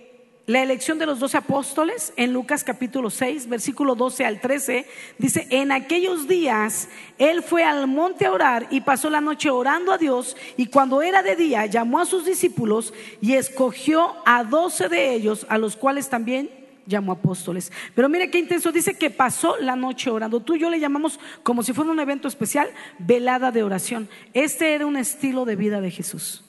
[0.47, 4.85] la elección de los doce apóstoles en Lucas capítulo 6, versículo 12 al 13,
[5.19, 9.93] dice, en aquellos días él fue al monte a orar y pasó la noche orando
[9.93, 14.89] a Dios y cuando era de día llamó a sus discípulos y escogió a doce
[14.89, 16.49] de ellos, a los cuales también
[16.89, 17.71] llamó apóstoles.
[17.95, 20.41] Pero mire qué intenso, dice que pasó la noche orando.
[20.41, 24.09] Tú y yo le llamamos como si fuera un evento especial, velada de oración.
[24.33, 26.43] Este era un estilo de vida de Jesús.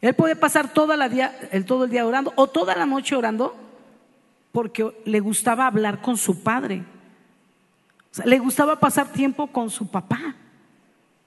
[0.00, 3.16] Él puede pasar toda la día, el, todo el día orando o toda la noche
[3.16, 3.54] orando
[4.52, 6.84] porque le gustaba hablar con su padre.
[8.24, 10.36] le gustaba pasar tiempo con su papá.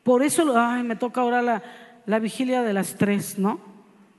[0.03, 1.61] Por eso, ay, me toca ahora la,
[2.05, 3.59] la vigilia de las tres, ¿no?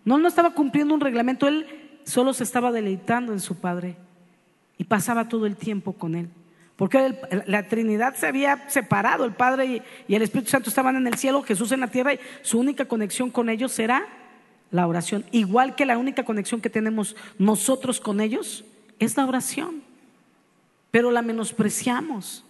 [0.04, 3.96] No, no estaba cumpliendo un reglamento, él solo se estaba deleitando en su padre
[4.78, 6.28] y pasaba todo el tiempo con él.
[6.76, 7.14] Porque
[7.46, 11.42] la Trinidad se había separado, el Padre y el Espíritu Santo estaban en el cielo,
[11.42, 14.06] Jesús en la tierra y su única conexión con ellos era
[14.72, 15.24] la oración.
[15.30, 18.64] Igual que la única conexión que tenemos nosotros con ellos
[18.98, 19.82] es la oración.
[20.90, 22.44] Pero la menospreciamos.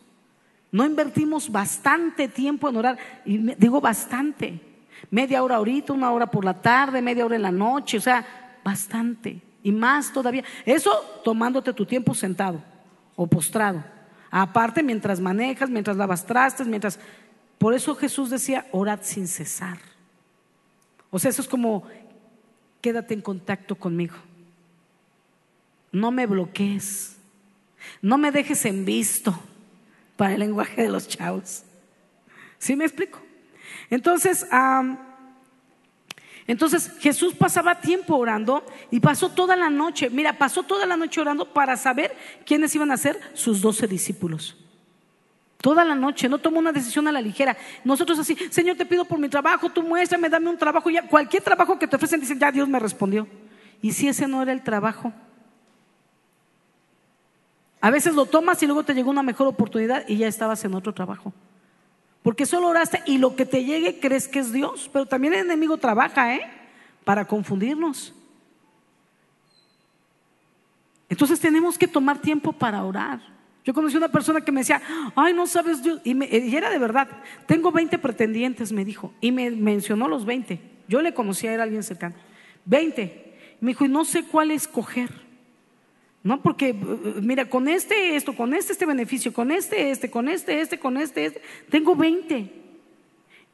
[0.71, 2.99] No invertimos bastante tiempo en orar.
[3.27, 4.61] Y digo bastante.
[5.11, 7.99] Media hora ahorita, una hora por la tarde, media hora en la noche.
[7.99, 8.25] O sea,
[8.65, 9.41] bastante.
[9.63, 10.45] Y más todavía.
[10.65, 10.91] Eso
[11.25, 12.63] tomándote tu tiempo sentado
[13.17, 13.85] o postrado.
[14.31, 16.99] Aparte, mientras manejas, mientras lavas trastes, mientras...
[17.59, 19.79] Por eso Jesús decía, orad sin cesar.
[21.11, 21.87] O sea, eso es como
[22.81, 24.17] quédate en contacto conmigo.
[25.93, 27.17] No me bloquees.
[28.01, 29.39] No me dejes en visto
[30.17, 31.63] para el lenguaje de los chavos.
[32.59, 33.21] ¿Sí me explico?
[33.91, 34.47] Entonces,
[36.47, 40.11] entonces Jesús pasaba tiempo orando y pasó toda la noche.
[40.11, 44.57] Mira, pasó toda la noche orando para saber quiénes iban a ser sus doce discípulos.
[45.63, 47.57] Toda la noche, no tomó una decisión a la ligera.
[47.85, 50.91] Nosotros así, Señor, te pido por mi trabajo, tú muéstrame, dame un trabajo.
[50.91, 53.29] Ya, cualquier trabajo que te ofrecen, dicen, ya Dios me respondió.
[53.81, 55.13] ¿Y si ese no era el trabajo?
[57.81, 60.75] A veces lo tomas y luego te llegó una mejor oportunidad y ya estabas en
[60.75, 61.33] otro trabajo.
[62.23, 64.89] Porque solo oraste y lo que te llegue crees que es Dios.
[64.93, 66.43] Pero también el enemigo trabaja, ¿eh?
[67.05, 68.15] Para confundirnos.
[71.09, 73.21] Entonces tenemos que tomar tiempo para orar.
[73.65, 74.81] Yo conocí una persona que me decía,
[75.15, 76.01] ay, no sabes Dios.
[76.05, 77.09] Y, era de verdad.
[77.47, 79.13] Tengo 20 pretendientes, me dijo.
[79.21, 80.61] Y me mencionó los 20.
[80.89, 82.15] Yo le conocía, era alguien cercano.
[82.65, 83.57] 20.
[83.61, 85.11] Me dijo, y no sé cuál escoger.
[86.25, 90.11] No, porque, eh, eh, mira, con este, esto, con este, este beneficio, con este, este,
[90.11, 91.43] con este, este, con este, este.
[91.69, 92.63] Tengo 20.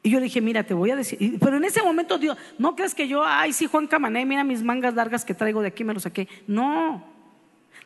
[0.01, 1.37] Y yo le dije, mira, te voy a decir.
[1.39, 4.63] Pero en ese momento, Dios, no creas que yo, ay, sí, Juan Camané, mira mis
[4.63, 6.27] mangas largas que traigo de aquí, me lo saqué.
[6.47, 7.03] No.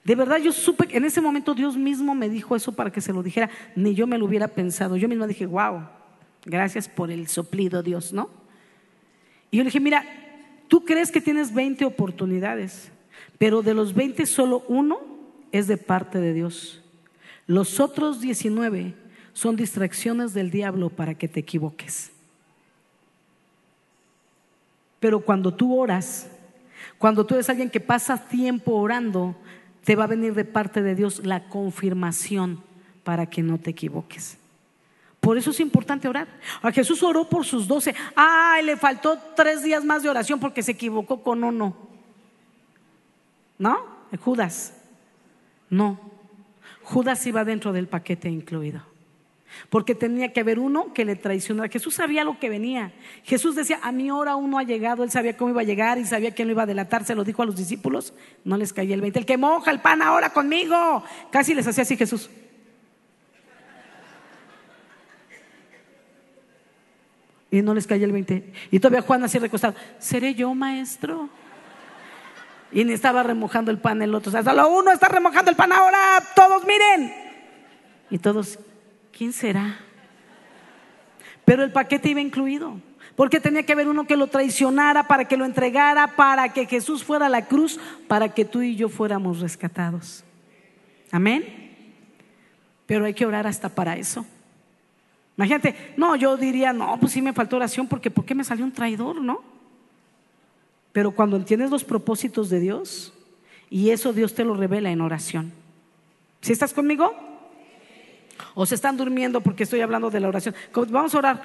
[0.03, 3.13] De verdad yo supe en ese momento Dios mismo me dijo eso para que se
[3.13, 4.97] lo dijera, ni yo me lo hubiera pensado.
[4.97, 5.87] Yo misma dije, wow,
[6.45, 8.29] gracias por el soplido Dios, ¿no?
[9.49, 10.03] Y yo le dije, mira,
[10.67, 12.91] tú crees que tienes 20 oportunidades,
[13.43, 15.01] pero de los 20 solo uno
[15.51, 16.81] es de parte de Dios.
[17.45, 18.93] Los otros 19
[19.33, 22.13] son distracciones del diablo para que te equivoques.
[25.01, 26.29] Pero cuando tú oras,
[26.97, 29.35] cuando tú eres alguien que pasa tiempo orando,
[29.83, 32.63] te va a venir de parte de Dios la confirmación
[33.03, 34.37] para que no te equivoques.
[35.19, 36.29] Por eso es importante orar.
[36.61, 37.93] A Jesús oró por sus doce.
[38.15, 41.91] Ay, le faltó tres días más de oración porque se equivocó con uno.
[43.63, 43.77] ¿No?
[44.19, 44.73] Judas.
[45.69, 45.97] No.
[46.81, 48.81] Judas iba dentro del paquete incluido.
[49.69, 51.69] Porque tenía que haber uno que le traicionara.
[51.71, 52.91] Jesús sabía lo que venía.
[53.23, 55.05] Jesús decía, a mi hora uno ha llegado.
[55.05, 57.05] Él sabía cómo iba a llegar y sabía quién lo iba a delatar.
[57.05, 58.13] Se lo dijo a los discípulos.
[58.43, 59.19] No les caía el 20.
[59.19, 61.01] El que moja el pan ahora conmigo.
[61.31, 62.29] Casi les hacía así Jesús.
[67.49, 68.51] Y no les caía el 20.
[68.71, 69.75] Y todavía Juan así recostado.
[69.99, 71.29] ¿Seré yo maestro?
[72.73, 74.29] Y ni estaba remojando el pan el otro.
[74.29, 75.99] O sea, solo uno está remojando el pan ahora.
[76.35, 77.13] Todos miren.
[78.09, 78.59] Y todos,
[79.15, 79.79] ¿quién será?
[81.45, 82.79] Pero el paquete iba incluido.
[83.15, 87.03] Porque tenía que haber uno que lo traicionara para que lo entregara, para que Jesús
[87.03, 90.23] fuera a la cruz, para que tú y yo fuéramos rescatados.
[91.11, 91.45] Amén.
[92.87, 94.25] Pero hay que orar hasta para eso.
[95.37, 98.65] Imagínate, no, yo diría, no, pues sí me faltó oración porque ¿por qué me salió
[98.65, 99.52] un traidor, no?
[100.93, 103.13] Pero cuando entiendes los propósitos de Dios,
[103.69, 105.51] y eso Dios te lo revela en oración.
[106.41, 107.13] ¿Si estás conmigo?
[108.53, 110.55] O se están durmiendo porque estoy hablando de la oración.
[110.89, 111.41] Vamos a orar.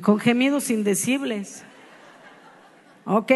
[0.00, 1.64] Con gemidos indecibles.
[3.04, 3.32] Ok.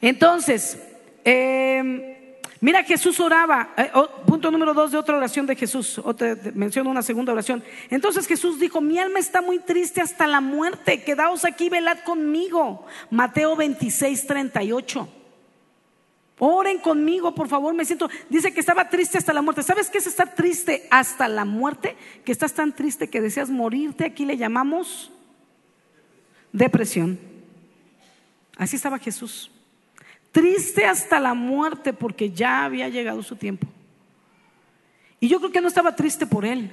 [0.00, 0.82] Entonces,
[1.24, 2.15] em,
[2.66, 3.92] Mira, Jesús oraba, eh,
[4.26, 6.02] punto número dos de otra oración de Jesús,
[6.52, 7.62] menciono una segunda oración.
[7.90, 12.84] Entonces Jesús dijo, mi alma está muy triste hasta la muerte, quedaos aquí, velad conmigo.
[13.08, 15.08] Mateo 26, 38.
[16.40, 18.10] Oren conmigo, por favor, me siento.
[18.28, 19.62] Dice que estaba triste hasta la muerte.
[19.62, 21.96] ¿Sabes qué es estar triste hasta la muerte?
[22.24, 24.06] Que estás tan triste que deseas morirte.
[24.06, 25.12] Aquí le llamamos
[26.50, 27.16] depresión.
[28.56, 29.52] Así estaba Jesús.
[30.36, 33.66] Triste hasta la muerte porque ya había llegado su tiempo.
[35.18, 36.72] Y yo creo que no estaba triste por él,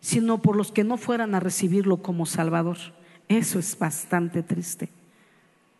[0.00, 2.76] sino por los que no fueran a recibirlo como Salvador.
[3.26, 4.90] Eso es bastante triste.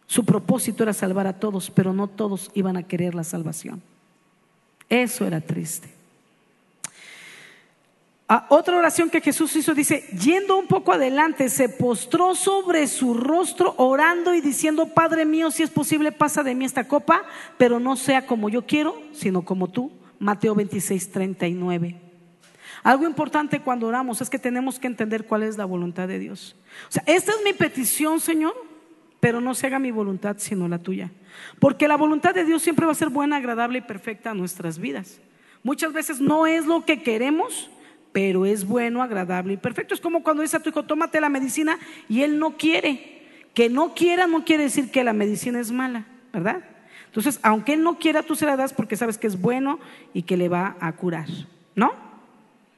[0.07, 3.83] Su propósito era salvar a todos, pero no todos iban a querer la salvación.
[4.89, 5.94] Eso era triste.
[8.49, 13.75] Otra oración que Jesús hizo dice, yendo un poco adelante, se postró sobre su rostro
[13.77, 17.23] orando y diciendo, Padre mío, si es posible, pasa de mí esta copa,
[17.59, 19.93] pero no sea como yo quiero, sino como tú.
[20.19, 22.01] Mateo 26, 39.
[22.83, 26.57] Algo importante cuando oramos es que tenemos que entender cuál es la voluntad de Dios.
[26.89, 28.55] O sea, esta es mi petición, Señor,
[29.21, 31.11] pero no se haga mi voluntad sino la tuya.
[31.59, 34.79] Porque la voluntad de Dios siempre va a ser buena, agradable y perfecta a nuestras
[34.79, 35.21] vidas.
[35.63, 37.71] Muchas veces no es lo que queremos,
[38.15, 39.93] pero es bueno, agradable y perfecto.
[39.93, 43.25] Es como cuando dice a tu hijo, tómate la medicina y él no quiere.
[43.55, 46.63] Que no quiera no quiere decir que la medicina es mala, ¿verdad?
[47.07, 49.81] Entonces, aunque él no quiera, tú se la das porque sabes que es bueno
[50.13, 51.27] y que le va a curar,
[51.75, 51.93] ¿no?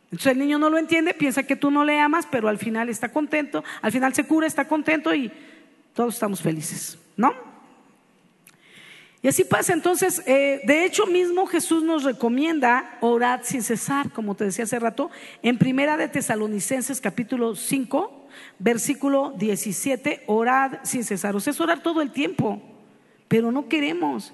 [0.07, 2.89] Entonces el niño no lo entiende, piensa que tú no le amas, pero al final
[2.89, 5.31] está contento, al final se cura, está contento y
[5.93, 7.35] todos estamos felices, ¿no?
[9.23, 9.73] Y así pasa.
[9.73, 14.79] Entonces, eh, de hecho mismo Jesús nos recomienda orar sin cesar, como te decía hace
[14.79, 15.11] rato,
[15.43, 21.35] en Primera de Tesalonicenses capítulo 5, versículo 17, orad sin cesar.
[21.35, 22.63] O sea, es orar todo el tiempo,
[23.29, 24.33] pero no queremos.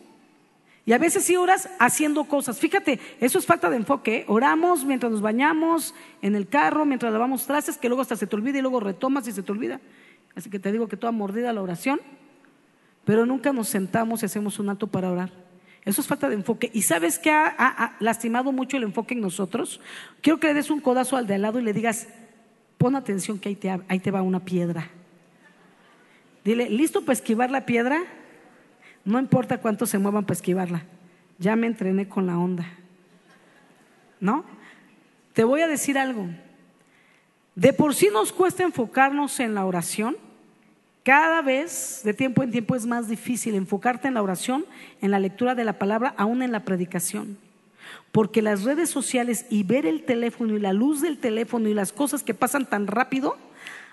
[0.85, 2.59] Y a veces sí oras haciendo cosas.
[2.59, 4.17] Fíjate, eso es falta de enfoque.
[4.17, 4.25] ¿eh?
[4.27, 8.35] Oramos mientras nos bañamos, en el carro, mientras lavamos trastes, que luego hasta se te
[8.35, 9.81] olvida y luego retomas y se te olvida.
[10.35, 12.01] Así que te digo que toda mordida la oración,
[13.05, 15.31] pero nunca nos sentamos y hacemos un acto para orar.
[15.85, 16.71] Eso es falta de enfoque.
[16.73, 19.81] ¿Y sabes qué ha, lastimado mucho el enfoque en nosotros?
[20.21, 22.09] Quiero que le des un codazo al de al lado y le digas,
[22.79, 24.89] pon atención que ahí te, ahí te va una piedra.
[26.45, 28.01] Dile, ¿listo para esquivar la piedra?
[29.05, 30.85] No importa cuánto se muevan para esquivarla.
[31.39, 32.67] Ya me entrené con la onda.
[34.21, 34.45] ¿No?
[35.33, 36.29] Te voy a decir algo.
[37.57, 40.17] De por sí nos cuesta enfocarnos en la oración.
[41.03, 44.65] Cada vez, de tiempo en tiempo, es más difícil enfocarte en la oración,
[45.01, 47.39] en la lectura de la palabra, aún en la predicación.
[48.13, 51.93] Porque las redes sociales y ver el teléfono y la luz del teléfono y las
[51.93, 53.37] cosas que pasan tan rápido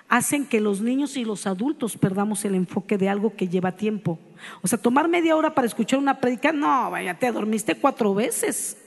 [0.07, 4.19] hacen que los niños y los adultos perdamos el enfoque de algo que lleva tiempo.
[4.61, 8.77] O sea, tomar media hora para escuchar una predica, no, vaya, te dormiste cuatro veces.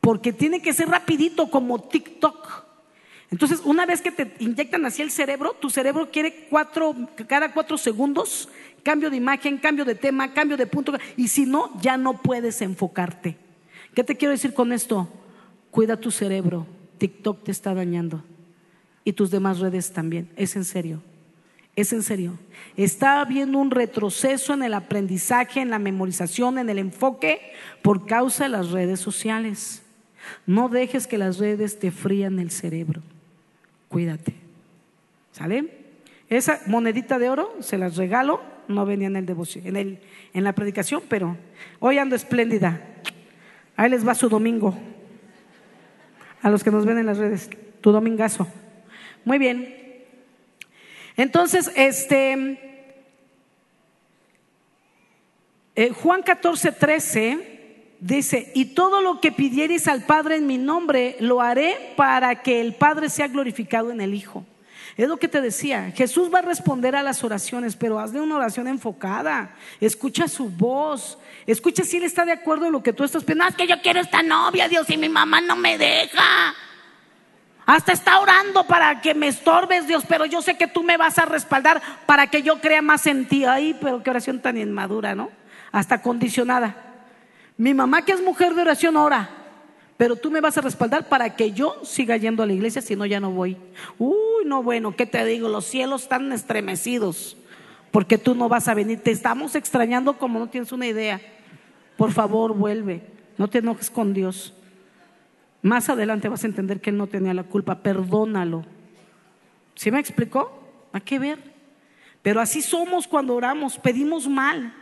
[0.00, 2.69] Porque tiene que ser rapidito como TikTok.
[3.30, 6.94] Entonces, una vez que te inyectan así el cerebro, tu cerebro quiere cuatro,
[7.28, 8.48] cada cuatro segundos
[8.82, 12.60] cambio de imagen, cambio de tema, cambio de punto, y si no, ya no puedes
[12.62, 13.36] enfocarte.
[13.94, 15.08] ¿Qué te quiero decir con esto?
[15.70, 16.66] Cuida tu cerebro.
[16.98, 18.24] TikTok te está dañando.
[19.04, 20.30] Y tus demás redes también.
[20.36, 21.02] Es en serio.
[21.76, 22.38] Es en serio.
[22.76, 28.44] Está habiendo un retroceso en el aprendizaje, en la memorización, en el enfoque por causa
[28.44, 29.82] de las redes sociales.
[30.46, 33.02] No dejes que las redes te frían el cerebro
[33.90, 34.32] cuídate.
[35.32, 35.68] ¿Sale?
[36.30, 39.98] Esa monedita de oro se las regalo, no venía en el devoción, en, el,
[40.32, 41.36] en la predicación, pero
[41.80, 42.80] hoy ando espléndida.
[43.76, 44.78] Ahí les va su domingo.
[46.40, 47.50] A los que nos ven en las redes,
[47.80, 48.46] tu domingazo.
[49.24, 49.74] Muy bien.
[51.16, 52.70] Entonces, este
[55.74, 57.59] eh, Juan 14, 13
[58.00, 62.60] dice, y todo lo que pidierais al Padre en mi nombre, lo haré para que
[62.60, 64.44] el Padre sea glorificado en el Hijo.
[64.96, 68.36] Es lo que te decía, Jesús va a responder a las oraciones, pero hazle una
[68.36, 73.04] oración enfocada, escucha su voz, escucha si Él está de acuerdo en lo que tú
[73.04, 76.54] estás pensando, es que yo quiero esta novia, Dios, y mi mamá no me deja.
[77.64, 81.18] Hasta está orando para que me estorbes, Dios, pero yo sé que tú me vas
[81.18, 83.44] a respaldar para que yo crea más en ti.
[83.44, 85.30] Ay, pero qué oración tan inmadura, ¿no?
[85.70, 86.89] Hasta condicionada.
[87.60, 89.28] Mi mamá que es mujer de oración ora,
[89.98, 92.96] pero tú me vas a respaldar para que yo siga yendo a la iglesia, si
[92.96, 93.58] no ya no voy.
[93.98, 95.46] Uy, no bueno, ¿qué te digo?
[95.46, 97.36] Los cielos están estremecidos
[97.90, 99.00] porque tú no vas a venir.
[99.00, 101.20] Te estamos extrañando como no tienes una idea.
[101.98, 103.02] Por favor, vuelve.
[103.36, 104.54] No te enojes con Dios.
[105.60, 107.82] Más adelante vas a entender que Él no tenía la culpa.
[107.82, 108.64] Perdónalo.
[109.74, 110.88] ¿Sí me explicó?
[110.94, 111.38] ¿A qué ver?
[112.22, 114.79] Pero así somos cuando oramos, pedimos mal.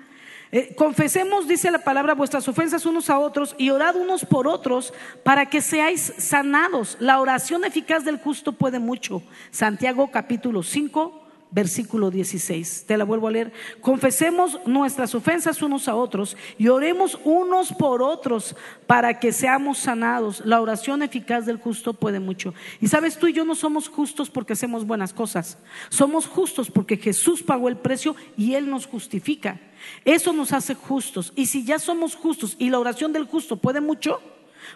[0.51, 4.95] Eh, confesemos, dice la palabra, vuestras ofensas unos a otros y orad unos por otros
[5.23, 6.97] para que seáis sanados.
[7.01, 9.23] La oración eficaz del justo puede mucho.
[9.51, 12.85] Santiago capítulo 5, versículo 16.
[12.87, 13.53] Te la vuelvo a leer.
[13.83, 18.57] Confesemos nuestras ofensas unos a otros y oremos unos por otros
[18.87, 20.43] para que seamos sanados.
[20.47, 22.55] La oración eficaz del justo puede mucho.
[22.81, 25.59] Y sabes, tú y yo no somos justos porque hacemos buenas cosas.
[25.91, 29.61] Somos justos porque Jesús pagó el precio y Él nos justifica.
[30.05, 31.33] Eso nos hace justos.
[31.37, 34.21] Y si ya somos justos y la oración del justo puede mucho,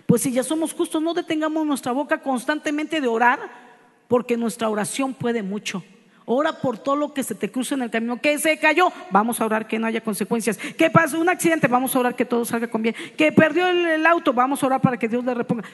[0.06, 3.38] pues si ya somos justos, no detengamos nuestra boca constantemente de orar
[4.08, 5.82] porque nuestra oración puede mucho.
[6.24, 8.20] Ora por todo lo que se te cruce en el camino.
[8.20, 10.56] Que se cayó, vamos a orar que no haya consecuencias.
[10.56, 12.94] Que pasó un accidente, vamos a orar que todo salga con bien.
[13.16, 15.64] Que perdió el, auto, vamos a orar para que Dios le reponga.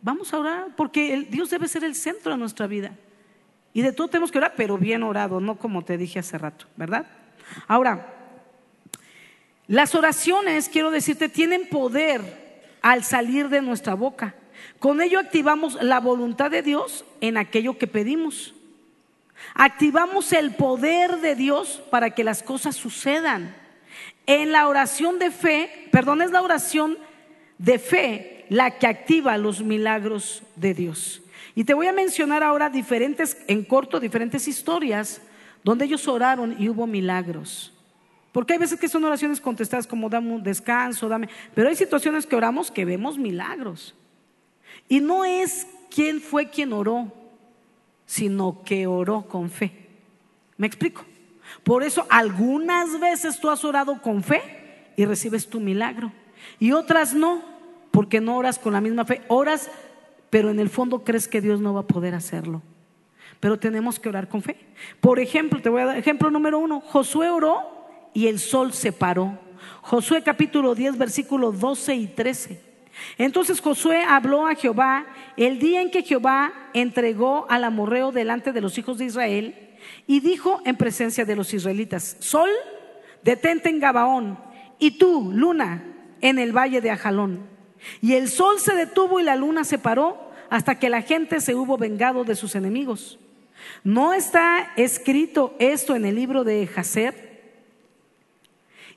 [0.00, 2.92] Vamos a orar porque Dios debe ser el centro de nuestra vida.
[3.74, 6.66] Y de todo tenemos que orar, pero bien orado, no como te dije hace rato,
[6.76, 7.06] ¿verdad?
[7.66, 8.21] Ahora,
[9.68, 12.42] las oraciones, quiero decirte, tienen poder
[12.82, 14.34] al salir de nuestra boca.
[14.78, 18.54] Con ello activamos la voluntad de Dios en aquello que pedimos.
[19.54, 23.54] Activamos el poder de Dios para que las cosas sucedan.
[24.26, 26.98] En la oración de fe, perdón, es la oración
[27.58, 31.22] de fe la que activa los milagros de Dios.
[31.54, 35.20] Y te voy a mencionar ahora diferentes, en corto, diferentes historias
[35.64, 37.71] donde ellos oraron y hubo milagros.
[38.32, 42.26] Porque hay veces que son oraciones contestadas como dame un descanso, dame, pero hay situaciones
[42.26, 43.94] que oramos que vemos milagros.
[44.88, 47.12] Y no es quién fue quien oró,
[48.06, 49.88] sino que oró con fe.
[50.56, 51.04] ¿Me explico?
[51.62, 54.40] Por eso algunas veces tú has orado con fe
[54.96, 56.10] y recibes tu milagro.
[56.58, 57.42] Y otras no,
[57.90, 59.22] porque no oras con la misma fe.
[59.28, 59.70] Oras,
[60.30, 62.62] pero en el fondo crees que Dios no va a poder hacerlo.
[63.40, 64.56] Pero tenemos que orar con fe.
[65.00, 66.80] Por ejemplo, te voy a dar ejemplo número uno.
[66.80, 67.81] Josué oró
[68.14, 69.38] y el sol se paró.
[69.80, 72.72] Josué capítulo 10, versículos 12 y 13.
[73.18, 78.60] Entonces Josué habló a Jehová el día en que Jehová entregó al amorreo delante de
[78.60, 79.70] los hijos de Israel
[80.06, 82.50] y dijo en presencia de los israelitas, Sol,
[83.22, 84.38] detente en Gabaón
[84.78, 85.84] y tú, luna,
[86.20, 87.46] en el valle de Ajalón.
[88.00, 91.54] Y el sol se detuvo y la luna se paró hasta que la gente se
[91.54, 93.18] hubo vengado de sus enemigos.
[93.84, 97.31] ¿No está escrito esto en el libro de Jacer?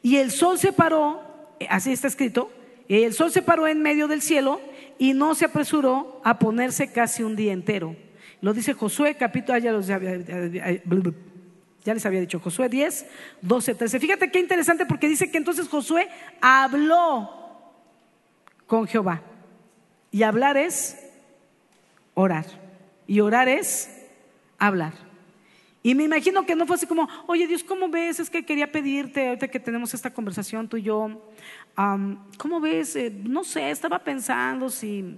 [0.05, 1.19] Y el sol se paró,
[1.67, 2.51] así está escrito,
[2.87, 4.61] el sol se paró en medio del cielo
[4.99, 7.95] y no se apresuró a ponerse casi un día entero.
[8.39, 9.71] Lo dice Josué, capítulo, ya,
[11.83, 13.07] ya les había dicho, Josué 10,
[13.41, 13.99] 12, 13.
[13.99, 16.07] Fíjate qué interesante porque dice que entonces Josué
[16.39, 17.31] habló
[18.67, 19.23] con Jehová.
[20.11, 20.99] Y hablar es
[22.13, 22.45] orar.
[23.07, 23.89] Y orar es
[24.59, 25.04] hablar.
[25.85, 28.19] Y me imagino que no fue así como, oye Dios, ¿cómo ves?
[28.19, 31.21] Es que quería pedirte, ahorita que tenemos esta conversación tú y yo,
[32.39, 32.95] ¿cómo ves?
[32.95, 35.15] Eh, no sé, estaba pensando si,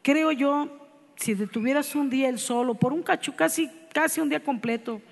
[0.00, 0.70] creo yo,
[1.16, 5.02] si detuvieras un día el solo, por un cacho, casi, casi un día completo,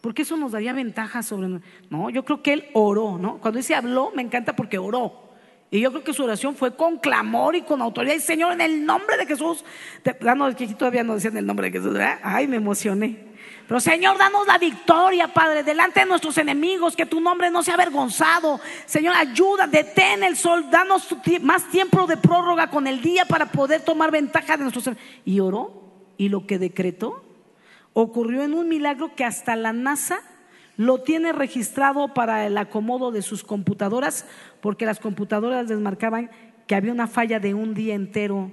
[0.00, 1.60] porque eso nos daría ventaja sobre...
[1.90, 3.38] No, yo creo que él oró, ¿no?
[3.38, 5.24] Cuando dice habló, me encanta porque oró.
[5.72, 8.14] Y yo creo que su oración fue con clamor y con autoridad.
[8.14, 9.64] Y Señor, en el nombre de Jesús,
[10.06, 12.20] ah, no, que todavía no decían el nombre de Jesús, ¿verdad?
[12.22, 13.33] Ay, me emocioné.
[13.66, 17.74] Pero Señor, danos la victoria, Padre, delante de nuestros enemigos, que tu nombre no sea
[17.74, 18.60] avergonzado.
[18.84, 21.08] Señor, ayuda, detén el sol, danos
[21.40, 25.08] más tiempo de prórroga con el día para poder tomar ventaja de nuestros enemigos.
[25.24, 25.84] Y oró,
[26.18, 27.24] y lo que decretó
[27.94, 30.20] ocurrió en un milagro que hasta la NASA
[30.76, 34.26] lo tiene registrado para el acomodo de sus computadoras,
[34.60, 36.30] porque las computadoras les marcaban
[36.66, 38.50] que había una falla de un día entero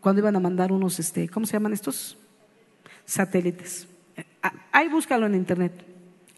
[0.00, 2.16] cuando iban a mandar unos, este, ¿cómo se llaman estos?
[3.04, 3.88] Satélites.
[4.44, 5.72] Ah, ahí búscalo en internet.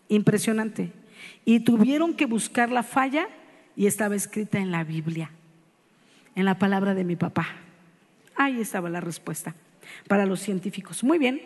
[0.09, 0.93] Impresionante.
[1.45, 3.29] Y tuvieron que buscar la falla
[3.75, 5.33] y estaba escrita en la Biblia,
[6.37, 7.49] en la palabra de mi papá.
[8.37, 9.57] Ahí estaba la respuesta
[10.07, 11.03] para los científicos.
[11.03, 11.41] Muy bien.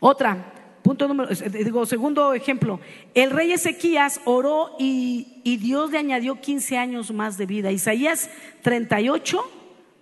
[0.00, 2.78] Otra, punto número, digo, segundo ejemplo.
[3.14, 7.72] El rey Ezequías oró y, y Dios le añadió 15 años más de vida.
[7.72, 8.28] Isaías
[8.60, 9.40] 38,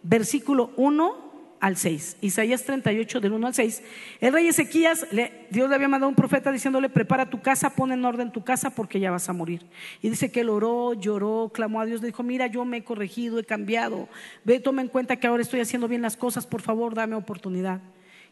[0.03, 1.20] versículo 1
[1.61, 2.17] al 6.
[2.23, 3.83] Isaías 38 del 1 al 6.
[4.21, 5.07] El rey Ezequías,
[5.51, 8.71] Dios le había mandado un profeta diciéndole, prepara tu casa, pon en orden tu casa
[8.71, 9.67] porque ya vas a morir.
[10.01, 12.85] Y dice que él oró, lloró, clamó a Dios, le dijo, mira, yo me he
[12.85, 14.09] corregido, he cambiado.
[14.45, 17.81] Ve, toma en cuenta que ahora estoy haciendo bien las cosas, por favor, dame oportunidad.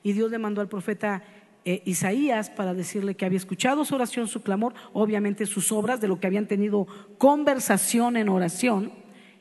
[0.03, 1.23] Y Dios le mandó al profeta
[1.65, 6.09] eh, Isaías para decirle que había escuchado su oración, su clamor, obviamente sus obras, de
[6.09, 6.87] lo que habían tenido
[7.19, 8.93] conversación en oración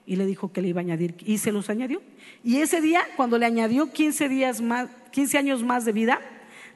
[0.08, 2.02] y le dijo que le iba a añadir y se los añadió.
[2.44, 6.22] Y ese día, cuando le añadió 15 días más, 15 años más de vida,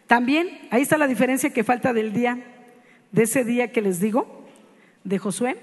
[0.05, 2.43] también ahí está la diferencia que falta del día,
[3.13, 4.45] de ese día que les digo,
[5.05, 5.57] de Josué.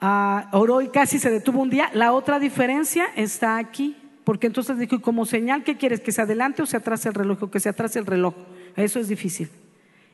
[0.00, 1.90] Ah, oró y casi se detuvo un día.
[1.94, 6.00] La otra diferencia está aquí, porque entonces dijo, como señal, ¿qué quieres?
[6.00, 7.44] ¿Que se adelante o se atrase el reloj?
[7.44, 8.34] O que se atrase el reloj.
[8.74, 9.48] Eso es difícil.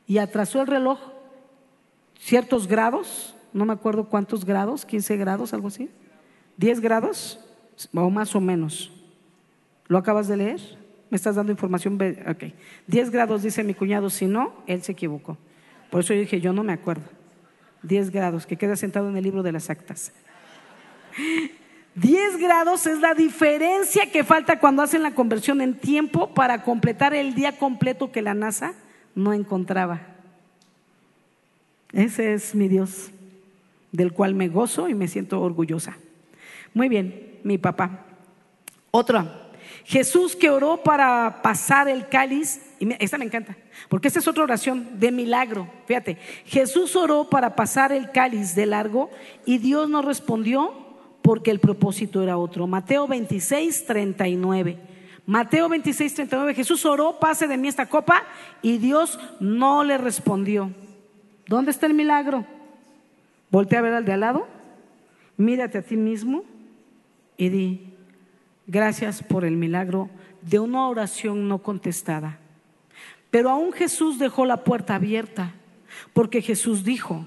[0.06, 0.98] Y atrasó el reloj
[2.18, 5.88] ciertos grados, no me acuerdo cuántos grados, 15 grados, algo así.
[6.58, 7.40] ¿10 grados?
[7.94, 8.92] O más o menos.
[9.86, 10.60] ¿Lo acabas de leer?
[11.10, 11.98] ¿Me estás dando información?
[12.28, 12.44] Ok.
[12.86, 15.36] 10 grados dice mi cuñado, si no, él se equivocó.
[15.90, 17.04] Por eso yo dije, yo no me acuerdo.
[17.82, 20.12] 10 grados, que queda sentado en el libro de las actas.
[21.94, 27.12] 10 grados es la diferencia que falta cuando hacen la conversión en tiempo para completar
[27.12, 28.72] el día completo que la NASA
[29.14, 30.00] no encontraba.
[31.92, 33.10] Ese es mi Dios,
[33.90, 35.98] del cual me gozo y me siento orgullosa.
[36.74, 38.06] Muy bien, mi papá.
[38.90, 39.26] Otro,
[39.84, 43.56] Jesús que oró para pasar el cáliz, y esta me encanta,
[43.88, 45.68] porque esta es otra oración de milagro.
[45.86, 49.10] Fíjate, Jesús oró para pasar el cáliz de largo
[49.44, 50.74] y Dios no respondió
[51.22, 52.66] porque el propósito era otro.
[52.66, 54.78] Mateo 26, 39.
[55.26, 56.54] Mateo 26, 39.
[56.54, 58.24] Jesús oró, pase de mí esta copa
[58.60, 60.72] y Dios no le respondió.
[61.46, 62.44] ¿Dónde está el milagro?
[63.50, 64.48] Voltea a ver al de al lado,
[65.36, 66.44] mírate a ti mismo
[67.36, 67.94] y di,
[68.66, 70.10] gracias por el milagro
[70.42, 72.38] de una oración no contestada.
[73.30, 75.54] Pero aún Jesús dejó la puerta abierta,
[76.12, 77.24] porque Jesús dijo,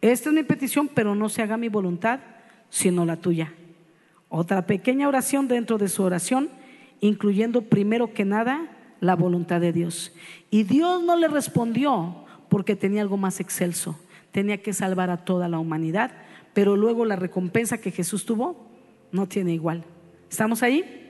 [0.00, 2.20] esta es mi petición, pero no se haga mi voluntad,
[2.70, 3.52] sino la tuya.
[4.28, 6.48] Otra pequeña oración dentro de su oración,
[7.00, 8.68] incluyendo primero que nada
[9.00, 10.12] la voluntad de Dios.
[10.50, 13.98] Y Dios no le respondió porque tenía algo más excelso,
[14.30, 16.12] tenía que salvar a toda la humanidad,
[16.54, 18.71] pero luego la recompensa que Jesús tuvo
[19.12, 19.84] no tiene igual.
[20.28, 21.02] ¿Estamos ahí?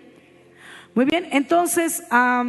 [0.94, 2.44] Muy bien, entonces va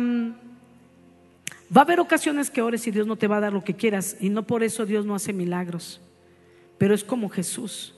[1.76, 4.18] a haber ocasiones que ores y Dios no te va a dar lo que quieras
[4.20, 6.02] y no por eso Dios no hace milagros,
[6.78, 7.96] pero es como Jesús.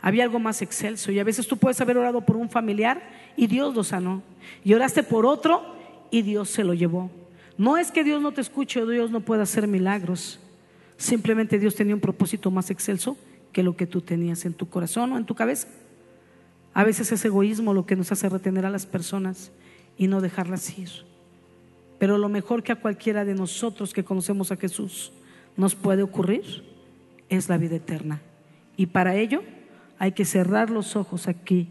[0.00, 3.02] Había algo más excelso y a veces tú puedes haber orado por un familiar
[3.36, 4.22] y Dios lo sanó
[4.64, 5.76] y oraste por otro
[6.10, 7.10] y Dios se lo llevó.
[7.58, 10.40] No es que Dios no te escuche o Dios no pueda hacer milagros,
[10.96, 13.16] simplemente Dios tenía un propósito más excelso
[13.52, 15.68] que lo que tú tenías en tu corazón o en tu cabeza.
[16.74, 19.52] A veces es egoísmo lo que nos hace retener a las personas
[19.96, 20.90] y no dejarlas ir.
[21.98, 25.12] Pero lo mejor que a cualquiera de nosotros que conocemos a Jesús
[25.56, 26.64] nos puede ocurrir
[27.28, 28.20] es la vida eterna.
[28.76, 29.42] Y para ello
[29.98, 31.68] hay que cerrar los ojos aquí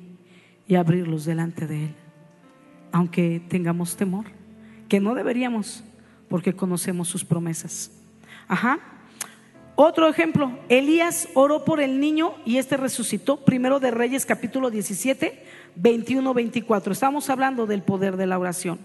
[0.67, 1.95] y abrirlos delante de Él,
[2.91, 4.25] aunque tengamos temor,
[4.87, 5.83] que no deberíamos,
[6.29, 7.91] porque conocemos sus promesas.
[8.47, 8.79] Ajá.
[9.83, 13.37] Otro ejemplo, Elías oró por el niño y este resucitó.
[13.37, 15.43] Primero de Reyes capítulo 17,
[15.75, 16.93] 21, 24.
[16.93, 18.77] Estamos hablando del poder de la oración.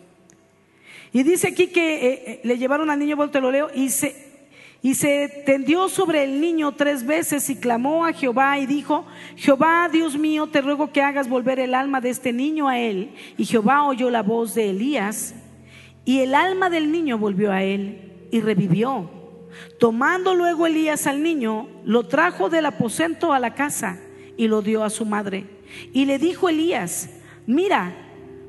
[1.13, 4.41] Y dice aquí que eh, eh, le llevaron al niño, vuelto lo leo, y se,
[4.81, 9.05] y se tendió sobre el niño tres veces y clamó a Jehová y dijo,
[9.37, 13.11] Jehová, Dios mío, te ruego que hagas volver el alma de este niño a él.
[13.37, 15.35] Y Jehová oyó la voz de Elías
[16.07, 19.16] y el alma del niño volvió a él y revivió.
[19.79, 23.99] Tomando luego Elías al niño, lo trajo del aposento a la casa
[24.37, 25.47] y lo dio a su madre.
[25.93, 27.11] Y le dijo Elías,
[27.47, 27.95] mira,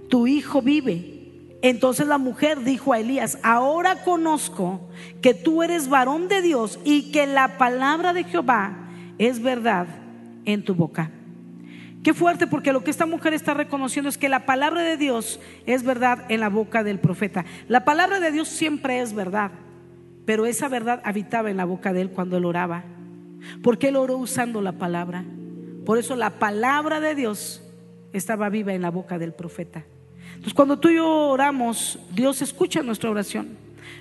[0.10, 1.14] tu hijo vive.
[1.62, 4.82] Entonces la mujer dijo a Elías, ahora conozco
[5.22, 9.88] que tú eres varón de Dios y que la palabra de Jehová es verdad
[10.46, 11.12] en tu boca.
[12.04, 15.42] Qué fuerte porque lo que esta mujer está reconociendo es que la palabra de Dios
[15.66, 17.44] es verdad en la boca del profeta.
[17.68, 19.52] La palabra de Dios siempre es verdad
[20.28, 22.84] pero esa verdad habitaba en la boca de él cuando él oraba,
[23.64, 25.24] porque él oró usando la palabra.
[25.86, 27.64] Por eso la palabra de Dios
[28.12, 29.86] estaba viva en la boca del profeta.
[30.32, 33.58] Entonces cuando tú y yo oramos, Dios escucha nuestra oración.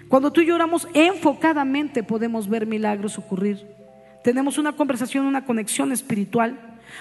[0.09, 3.65] Cuando tú y yo oramos enfocadamente podemos ver milagros ocurrir.
[4.25, 6.59] Tenemos una conversación, una conexión espiritual.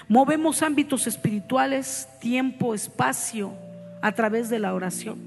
[0.08, 3.54] Movemos ámbitos espirituales, tiempo, espacio
[4.04, 5.18] a través de la oración.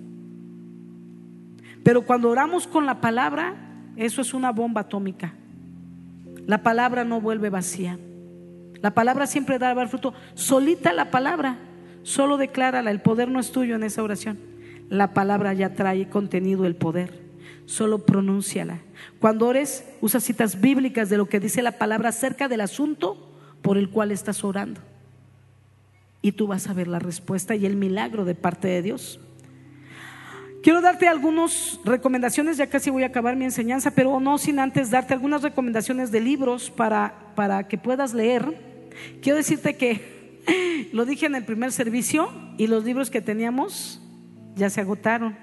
[1.82, 3.64] Pero cuando oramos con la palabra,
[3.98, 5.34] eso es una bomba atómica.
[6.46, 7.98] La palabra no vuelve vacía.
[8.80, 10.14] La palabra siempre da fruto.
[10.34, 11.58] Solita la palabra,
[12.04, 12.92] solo declárala.
[12.92, 14.38] El poder no es tuyo en esa oración.
[14.88, 17.26] La palabra ya trae contenido el poder.
[17.66, 18.78] Solo pronúnciala.
[19.18, 23.76] Cuando ores, usa citas bíblicas de lo que dice la palabra acerca del asunto por
[23.78, 24.80] el cual estás orando.
[26.22, 29.18] Y tú vas a ver la respuesta y el milagro de parte de Dios.
[30.68, 34.90] Quiero darte algunas recomendaciones, ya casi voy a acabar mi enseñanza, pero no sin antes
[34.90, 38.44] darte algunas recomendaciones de libros para, para que puedas leer.
[39.22, 44.02] Quiero decirte que lo dije en el primer servicio y los libros que teníamos
[44.56, 45.38] ya se agotaron.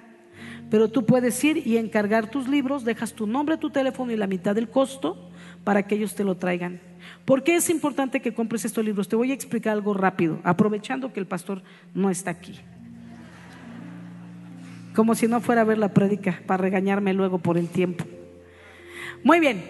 [0.69, 4.27] Pero tú puedes ir y encargar tus libros, dejas tu nombre, tu teléfono y la
[4.27, 5.31] mitad del costo
[5.63, 6.79] para que ellos te lo traigan.
[7.25, 9.09] ¿Por qué es importante que compres estos libros?
[9.09, 11.63] Te voy a explicar algo rápido, aprovechando que el pastor
[11.95, 12.59] no está aquí.
[14.95, 18.05] Como si no fuera a ver la prédica para regañarme luego por el tiempo.
[19.23, 19.61] Muy bien,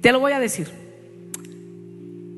[0.00, 0.68] te lo voy a decir.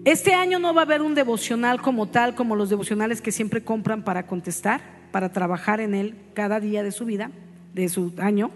[0.05, 3.65] Este año no va a haber un devocional como tal, como los devocionales que siempre
[3.65, 4.81] compran para contestar,
[5.11, 7.33] para trabajar en él cada día de su vida,
[7.75, 8.53] de su año.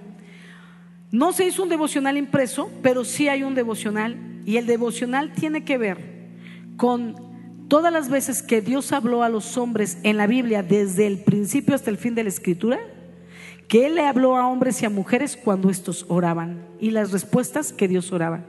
[1.11, 4.17] No se hizo un devocional impreso, pero sí hay un devocional
[4.47, 5.99] y el devocional tiene que ver
[6.77, 7.30] con
[7.71, 11.75] todas las veces que Dios habló a los hombres en la Biblia desde el principio
[11.75, 12.79] hasta el fin de la escritura,
[13.67, 17.73] que Él le habló a hombres y a mujeres cuando estos oraban y las respuestas
[17.73, 18.45] que Dios oraba.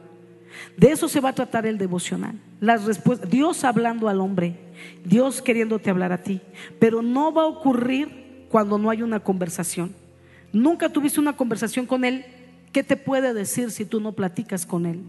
[0.75, 2.35] De eso se va a tratar el devocional.
[2.59, 4.57] Las respuestas, Dios hablando al hombre,
[5.05, 6.41] Dios queriéndote hablar a ti,
[6.79, 9.93] pero no va a ocurrir cuando no hay una conversación.
[10.51, 12.25] Nunca tuviste una conversación con Él
[12.71, 15.01] ¿Qué te puede decir si tú no platicas con Él?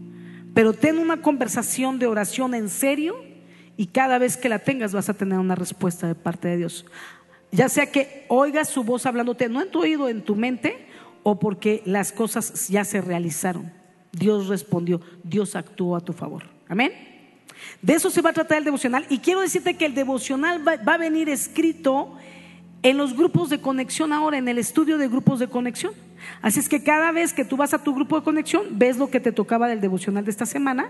[0.53, 3.15] Pero ten una conversación de oración en serio
[3.77, 6.85] y cada vez que la tengas vas a tener una respuesta de parte de Dios.
[7.51, 10.87] Ya sea que oigas su voz hablándote, no en tu oído, en tu mente,
[11.23, 13.71] o porque las cosas ya se realizaron.
[14.11, 16.43] Dios respondió, Dios actuó a tu favor.
[16.67, 16.91] Amén.
[17.81, 19.05] De eso se va a tratar el devocional.
[19.09, 22.17] Y quiero decirte que el devocional va, va a venir escrito
[22.83, 25.93] en los grupos de conexión ahora, en el estudio de grupos de conexión.
[26.41, 29.09] Así es que cada vez que tú vas a tu grupo de conexión, ves lo
[29.09, 30.89] que te tocaba del devocional de esta semana,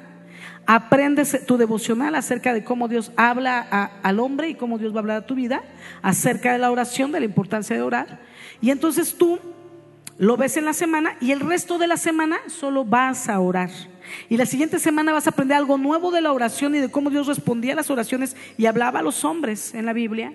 [0.65, 3.59] aprendes tu devocional acerca de cómo Dios habla
[4.01, 5.61] al hombre y cómo Dios va a hablar a tu vida,
[6.01, 8.19] acerca de la oración, de la importancia de orar.
[8.61, 9.39] Y entonces tú
[10.17, 13.71] lo ves en la semana y el resto de la semana solo vas a orar.
[14.29, 17.09] Y la siguiente semana vas a aprender algo nuevo de la oración y de cómo
[17.09, 20.33] Dios respondía a las oraciones y hablaba a los hombres en la Biblia.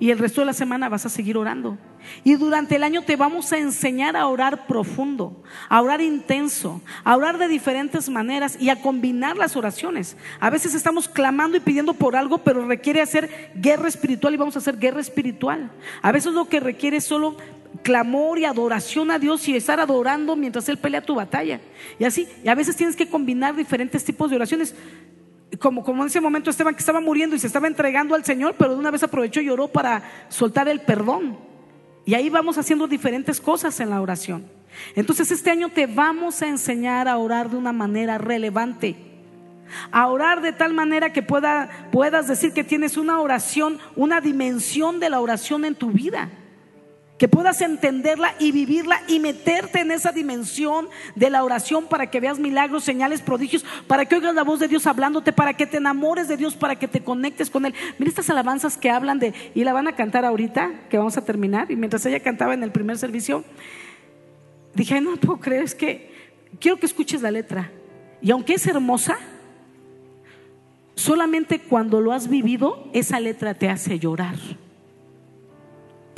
[0.00, 1.76] Y el resto de la semana vas a seguir orando.
[2.24, 7.16] Y durante el año te vamos a enseñar a orar profundo, a orar intenso, a
[7.16, 10.16] orar de diferentes maneras y a combinar las oraciones.
[10.40, 14.56] A veces estamos clamando y pidiendo por algo, pero requiere hacer guerra espiritual y vamos
[14.56, 15.70] a hacer guerra espiritual.
[16.02, 17.36] A veces lo que requiere es solo
[17.82, 21.60] clamor y adoración a Dios y estar adorando mientras Él pelea tu batalla.
[21.98, 24.74] Y así, y a veces tienes que combinar diferentes tipos de oraciones
[25.60, 28.54] como, como en ese momento Esteban que estaba muriendo y se estaba entregando al Señor,
[28.58, 31.38] pero de una vez aprovechó y lloró para soltar el perdón.
[32.08, 34.46] Y ahí vamos haciendo diferentes cosas en la oración.
[34.96, 38.96] Entonces este año te vamos a enseñar a orar de una manera relevante.
[39.90, 45.00] A orar de tal manera que pueda, puedas decir que tienes una oración, una dimensión
[45.00, 46.30] de la oración en tu vida
[47.18, 52.20] que puedas entenderla y vivirla y meterte en esa dimensión de la oración para que
[52.20, 55.78] veas milagros, señales, prodigios, para que oigas la voz de Dios hablándote, para que te
[55.78, 57.74] enamores de Dios, para que te conectes con Él.
[57.98, 61.24] Mira estas alabanzas que hablan de, y la van a cantar ahorita, que vamos a
[61.24, 63.44] terminar, y mientras ella cantaba en el primer servicio,
[64.74, 66.12] dije, no puedo creer, es que
[66.60, 67.72] quiero que escuches la letra.
[68.22, 69.18] Y aunque es hermosa,
[70.94, 74.36] solamente cuando lo has vivido, esa letra te hace llorar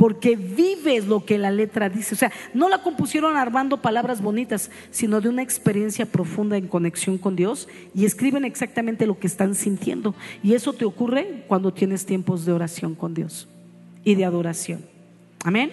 [0.01, 2.15] porque vives lo que la letra dice.
[2.15, 7.19] O sea, no la compusieron armando palabras bonitas, sino de una experiencia profunda en conexión
[7.19, 10.15] con Dios y escriben exactamente lo que están sintiendo.
[10.43, 13.47] Y eso te ocurre cuando tienes tiempos de oración con Dios
[14.03, 14.87] y de adoración.
[15.45, 15.71] Amén.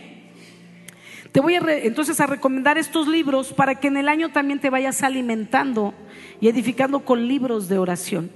[1.31, 4.69] Te voy a entonces a recomendar estos libros para que en el año también te
[4.69, 5.93] vayas alimentando
[6.41, 8.29] y edificando con libros de oración.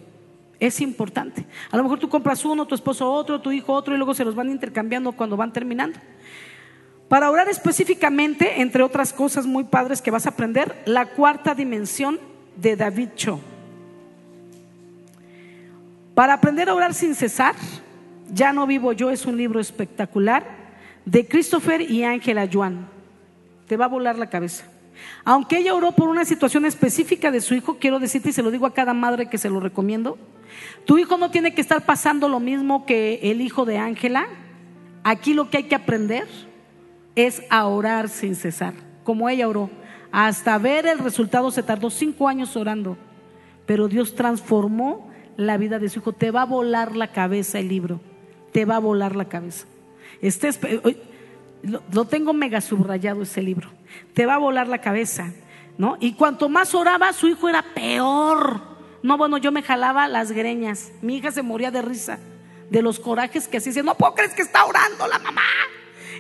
[0.62, 1.44] Es importante.
[1.72, 4.24] A lo mejor tú compras uno, tu esposo otro, tu hijo otro y luego se
[4.24, 6.00] los van intercambiando cuando van terminando.
[7.10, 12.20] Para orar específicamente, entre otras cosas muy padres que vas a aprender, la cuarta dimensión
[12.56, 13.40] de David Cho.
[16.14, 17.56] Para aprender a orar sin cesar,
[18.34, 20.46] Ya no vivo yo es un libro espectacular
[21.04, 22.88] de Christopher y Ángela Yuan.
[23.68, 24.64] Te va a volar la cabeza.
[25.26, 28.52] Aunque ella oró por una situación específica de su hijo, quiero decirte y se lo
[28.52, 30.18] digo a cada madre que se lo recomiendo,
[30.86, 34.28] tu hijo no tiene que estar pasando lo mismo que el hijo de Ángela.
[35.04, 36.28] Aquí lo que hay que aprender
[37.16, 38.74] es a orar sin cesar,
[39.04, 39.70] como ella oró.
[40.12, 42.98] Hasta ver el resultado se tardó cinco años orando,
[43.66, 46.14] pero Dios transformó la vida de su hijo.
[46.14, 48.02] Te va a volar la cabeza el libro,
[48.52, 49.66] te va a volar la cabeza.
[50.22, 50.50] Este
[51.64, 53.70] lo, tengo mega subrayado ese libro.
[54.14, 55.32] Te va a volar la cabeza,
[55.78, 55.98] ¿no?
[56.00, 58.71] Y cuanto más oraba, su hijo era peor.
[59.04, 60.92] No, bueno, yo me jalaba las greñas.
[61.02, 62.20] Mi hija se moría de risa
[62.72, 65.42] de los corajes que así No puedo creer que está orando la mamá.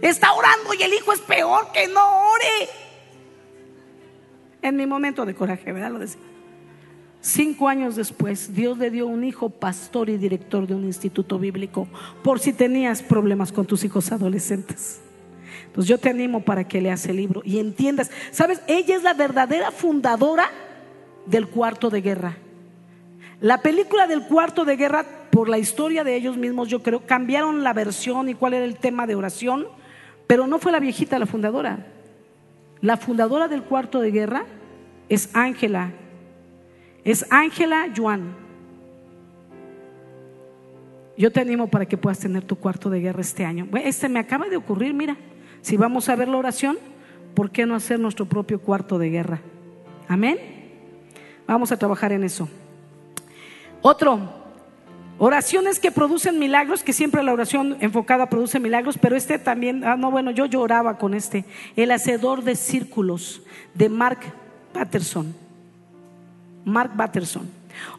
[0.02, 2.70] Está orando y el hijo es peor que no ore.
[4.62, 5.92] En mi momento de coraje, ¿verdad?
[5.92, 6.22] Lo decía.
[7.22, 11.88] Cinco años después, Dios le dio un hijo pastor y director de un instituto bíblico,
[12.24, 15.02] por si tenías problemas con tus hijos adolescentes.
[15.68, 18.10] Entonces yo te animo para que leas el libro y entiendas.
[18.32, 18.62] ¿Sabes?
[18.68, 20.50] Ella es la verdadera fundadora
[21.28, 22.38] del cuarto de guerra.
[23.42, 27.64] La película del cuarto de guerra, por la historia de ellos mismos, yo creo, cambiaron
[27.64, 29.66] la versión y cuál era el tema de oración,
[30.28, 31.88] pero no fue la viejita la fundadora.
[32.82, 34.46] La fundadora del cuarto de guerra
[35.10, 35.92] es Ángela.
[37.04, 38.36] Es Ángela Yuan.
[41.18, 43.68] Yo te animo para que puedas tener tu cuarto de guerra este año.
[43.84, 45.18] Este me acaba de ocurrir, mira.
[45.62, 46.78] Si vamos a ver la oración,
[47.34, 49.42] ¿por qué no hacer nuestro propio cuarto de guerra?
[50.08, 50.38] Amén.
[51.48, 52.48] Vamos a trabajar en eso.
[53.82, 54.20] Otro,
[55.18, 59.96] oraciones que producen milagros, que siempre la oración enfocada produce milagros, pero este también, ah,
[59.96, 63.42] no, bueno, yo lloraba con este, el hacedor de círculos
[63.74, 64.20] de Mark
[64.74, 65.34] Patterson.
[66.64, 67.50] Mark Patterson.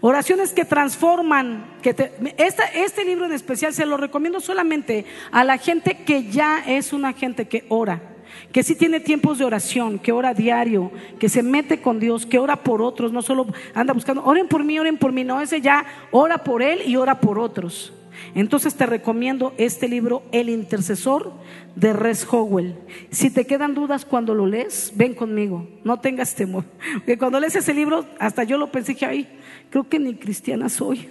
[0.01, 1.65] Oraciones que transforman.
[1.83, 6.93] Que este libro en especial se lo recomiendo solamente a la gente que ya es
[6.93, 8.12] una gente que ora
[8.53, 12.39] que sí tiene tiempos de oración, que ora diario, que se mete con Dios, que
[12.39, 15.61] ora por otros, no solo anda buscando, oren por mí, oren por mí, no, ese
[15.61, 17.93] ya ora por él y ora por otros.
[18.35, 21.33] Entonces te recomiendo este libro, El Intercesor
[21.75, 22.75] de Res Howell.
[23.11, 26.65] Si te quedan dudas cuando lo lees, ven conmigo, no tengas temor.
[26.95, 29.29] Porque cuando lees ese libro, hasta yo lo pensé que, ay,
[29.71, 31.09] creo que ni cristiana soy.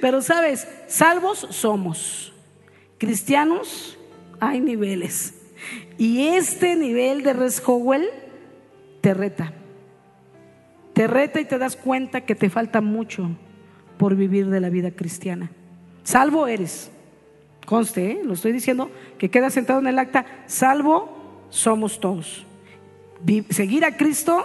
[0.00, 2.32] Pero sabes, salvos somos,
[2.98, 3.98] cristianos
[4.40, 5.41] hay niveles.
[5.98, 8.08] Y este nivel de Res Howell
[9.00, 9.52] te reta.
[10.92, 13.30] Te reta y te das cuenta que te falta mucho
[13.96, 15.50] por vivir de la vida cristiana.
[16.02, 16.90] Salvo eres.
[17.66, 18.20] Conste, ¿eh?
[18.24, 20.26] lo estoy diciendo, que queda sentado en el acta.
[20.46, 22.44] Salvo somos todos.
[23.50, 24.44] seguir a Cristo,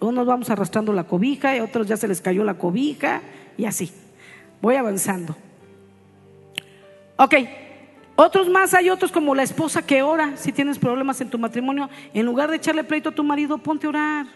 [0.00, 3.22] unos vamos arrastrando la cobija y otros ya se les cayó la cobija
[3.56, 3.90] y así.
[4.60, 5.36] Voy avanzando.
[7.16, 7.34] Ok,
[8.20, 10.36] otros más, hay otros como la esposa que ora.
[10.36, 13.86] Si tienes problemas en tu matrimonio, en lugar de echarle pleito a tu marido, ponte
[13.86, 14.26] a orar.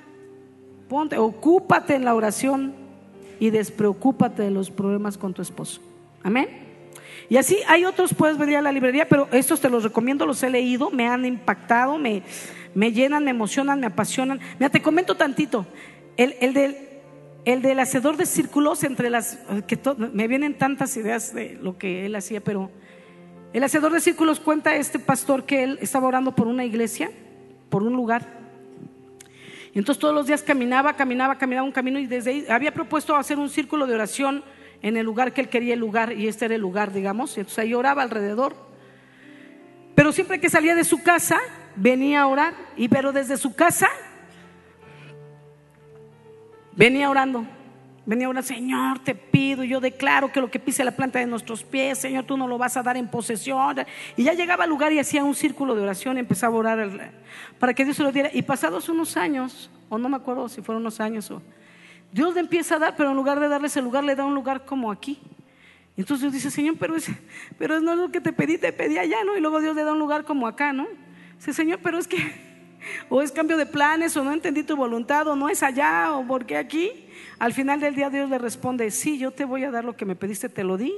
[0.89, 2.75] Ponte, ocúpate en la oración
[3.41, 5.81] y despreocúpate de los problemas con tu esposo.
[6.23, 6.49] Amén.
[7.29, 10.43] Y así hay otros, puedes venir a la librería, pero estos te los recomiendo, los
[10.43, 12.23] he leído, me han impactado, me,
[12.75, 14.41] me llenan, me emocionan, me apasionan.
[14.59, 15.67] Mira, te comento tantito.
[16.17, 16.77] El, el, del,
[17.45, 19.79] el del hacedor de círculos entre las, que
[20.13, 22.71] me vienen tantas ideas de lo que él hacía, pero
[23.55, 27.13] el hacedor de círculos cuenta a este pastor que él estaba orando por una iglesia,
[27.71, 28.27] por un lugar.
[29.73, 33.15] Y entonces todos los días caminaba, caminaba, caminaba un camino y desde ahí había propuesto
[33.15, 34.43] hacer un círculo de oración
[34.83, 37.37] en el lugar que él quería el lugar y este era el lugar, digamos.
[37.37, 38.57] Y entonces ahí oraba alrededor.
[39.95, 41.39] Pero siempre que salía de su casa,
[41.77, 42.55] venía a orar.
[42.77, 43.89] Y pero desde su casa,
[46.73, 47.47] venía orando.
[48.07, 51.65] Venía una, Señor, te pido, yo declaro que lo que pise la planta de nuestros
[51.65, 53.77] pies, Señor, tú no lo vas a dar en posesión.
[54.17, 57.13] Y ya llegaba al lugar y hacía un círculo de oración y empezaba a orar
[57.59, 58.31] para que Dios se lo diera.
[58.33, 61.41] Y pasados unos años, o no me acuerdo si fueron unos años, o,
[62.15, 64.35] Dios le empieza a dar, pero en lugar de darle ese lugar, le da un
[64.35, 65.19] lugar como aquí.
[65.97, 67.11] entonces Dios dice, Señor, pero, es,
[67.59, 69.37] pero no lo que te pedí, te pedí allá, ¿no?
[69.37, 70.87] Y luego Dios le da un lugar como acá, ¿no?
[71.39, 72.19] Dice, Señor, pero es que,
[73.09, 76.25] o es cambio de planes, o no entendí tu voluntad, o no es allá, o
[76.25, 76.93] por qué aquí.
[77.39, 80.05] Al final del día Dios le responde, sí, yo te voy a dar lo que
[80.05, 80.93] me pediste, te lo di.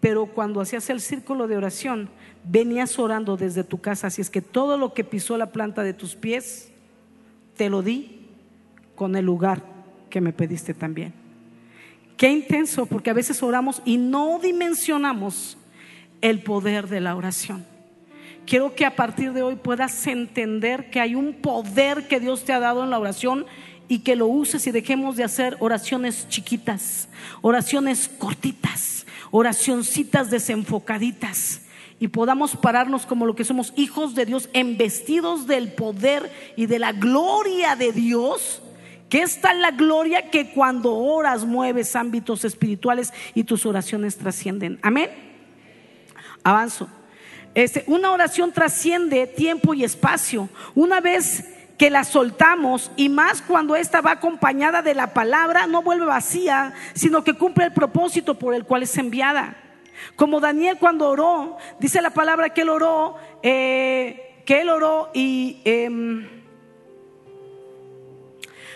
[0.00, 2.10] Pero cuando hacías el círculo de oración,
[2.44, 5.94] venías orando desde tu casa, así es que todo lo que pisó la planta de
[5.94, 6.70] tus pies,
[7.56, 8.20] te lo di
[8.94, 9.62] con el lugar
[10.10, 11.14] que me pediste también.
[12.16, 15.56] Qué intenso, porque a veces oramos y no dimensionamos
[16.20, 17.64] el poder de la oración.
[18.46, 22.52] Quiero que a partir de hoy puedas entender que hay un poder que Dios te
[22.52, 23.46] ha dado en la oración
[23.88, 27.08] y que lo uses y dejemos de hacer oraciones chiquitas,
[27.42, 31.60] oraciones cortitas, oracioncitas desenfocaditas
[32.00, 36.78] y podamos pararnos como lo que somos hijos de Dios, embestidos del poder y de
[36.78, 38.60] la gloria de Dios.
[39.08, 44.78] Que es tal la gloria que cuando oras mueves ámbitos espirituales y tus oraciones trascienden.
[44.82, 45.08] Amén.
[46.42, 46.88] Avanzo.
[47.54, 50.48] Este, una oración trasciende tiempo y espacio.
[50.74, 51.44] Una vez
[51.78, 56.72] que la soltamos y más cuando esta va acompañada de la palabra, no vuelve vacía,
[56.94, 59.56] sino que cumple el propósito por el cual es enviada.
[60.16, 65.60] Como Daniel cuando oró, dice la palabra que él oró, eh, que él oró y
[65.64, 66.28] em,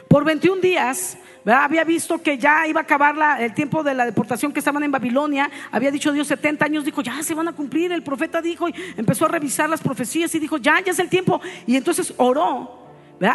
[0.09, 4.53] por 21 días había visto que ya iba a acabar el tiempo de la deportación
[4.53, 5.51] que estaban en Babilonia.
[5.71, 7.91] Había dicho Dios 70 años, dijo, ya se van a cumplir.
[7.93, 11.09] El profeta dijo y empezó a revisar las profecías y dijo, ya, ya es el
[11.09, 11.41] tiempo.
[11.67, 12.88] Y entonces oró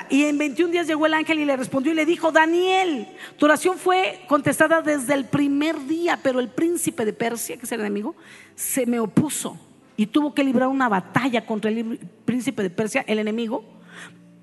[0.10, 3.08] y en 21 días llegó el ángel y le respondió y le dijo, Daniel,
[3.38, 7.72] tu oración fue contestada desde el primer día, pero el príncipe de Persia, que es
[7.72, 8.16] el enemigo,
[8.56, 9.58] se me opuso
[9.98, 13.66] y tuvo que librar una batalla contra el príncipe de Persia, el enemigo,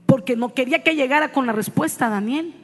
[0.05, 2.55] porque no quería que llegara con la respuesta Daniel.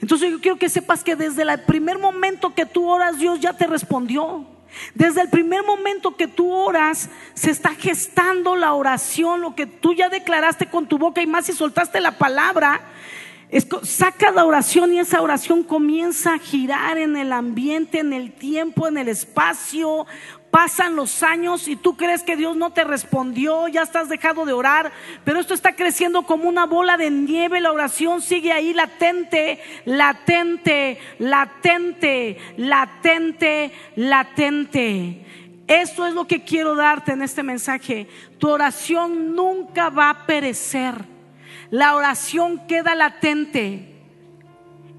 [0.00, 3.54] Entonces yo quiero que sepas que desde el primer momento que tú oras, Dios ya
[3.54, 4.46] te respondió.
[4.94, 9.94] Desde el primer momento que tú oras, se está gestando la oración, lo que tú
[9.94, 12.80] ya declaraste con tu boca y más si soltaste la palabra.
[13.82, 18.88] saca la oración y esa oración comienza a girar en el ambiente, en el tiempo,
[18.88, 20.06] en el espacio.
[20.52, 24.52] Pasan los años y tú crees que Dios no te respondió, ya estás dejado de
[24.52, 24.92] orar,
[25.24, 30.98] pero esto está creciendo como una bola de nieve, la oración sigue ahí latente, latente,
[31.18, 35.24] latente, latente, latente.
[35.68, 38.06] Esto es lo que quiero darte en este mensaje.
[38.36, 40.96] Tu oración nunca va a perecer.
[41.70, 44.02] La oración queda latente.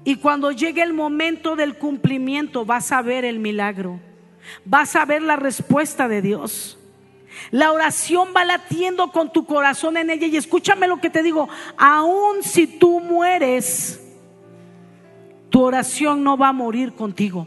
[0.02, 4.00] Y cuando llegue el momento del cumplimiento vas a ver el milagro
[4.64, 6.78] vas a ver la respuesta de Dios.
[7.50, 11.48] La oración va latiendo con tu corazón en ella y escúchame lo que te digo,
[11.76, 14.00] aun si tú mueres,
[15.50, 17.46] tu oración no va a morir contigo.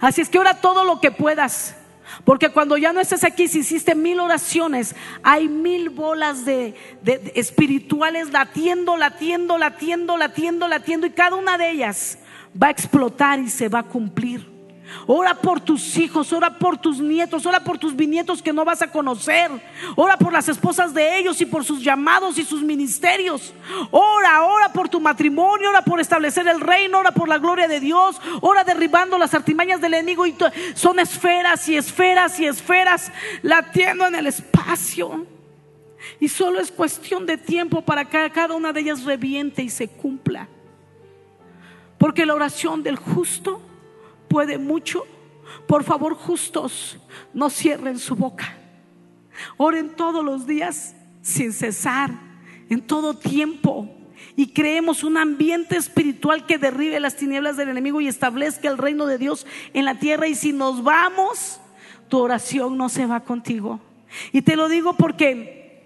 [0.00, 1.76] Así es que ora todo lo que puedas.
[2.24, 7.32] Porque cuando ya no estés aquí, si hiciste mil oraciones, hay mil bolas de, de,
[7.36, 12.18] espirituales latiendo, latiendo, latiendo, latiendo, latiendo, y cada una de ellas
[12.60, 14.59] va a explotar y se va a cumplir.
[15.06, 18.82] Ora por tus hijos, ora por tus nietos, ora por tus bisnietos que no vas
[18.82, 19.50] a conocer.
[19.96, 23.52] Ora por las esposas de ellos y por sus llamados y sus ministerios.
[23.90, 27.80] Ora, ora por tu matrimonio, ora por establecer el reino, ora por la gloria de
[27.80, 28.20] Dios.
[28.40, 30.36] Ora derribando las artimañas del enemigo y
[30.74, 33.12] son esferas y esferas y esferas
[33.42, 35.26] latiendo en el espacio.
[36.18, 39.88] Y solo es cuestión de tiempo para que cada una de ellas reviente y se
[39.88, 40.48] cumpla.
[41.98, 43.60] Porque la oración del justo
[44.30, 45.04] puede mucho,
[45.66, 46.96] por favor justos,
[47.34, 48.56] no cierren su boca.
[49.56, 52.12] Oren todos los días sin cesar,
[52.70, 53.92] en todo tiempo.
[54.36, 59.04] Y creemos un ambiente espiritual que derribe las tinieblas del enemigo y establezca el reino
[59.06, 60.28] de Dios en la tierra.
[60.28, 61.60] Y si nos vamos,
[62.08, 63.80] tu oración no se va contigo.
[64.32, 65.82] Y te lo digo porque,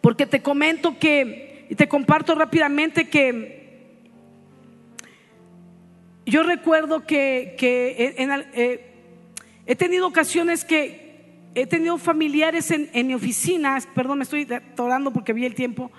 [0.00, 3.61] porque te comento que, y te comparto rápidamente que
[6.32, 8.90] yo recuerdo que, eh,
[9.66, 15.34] he tenido ocasiones que he tenido familiares en, mi oficina, perdón, me estoy atorando porque
[15.34, 15.92] vi el tiempo.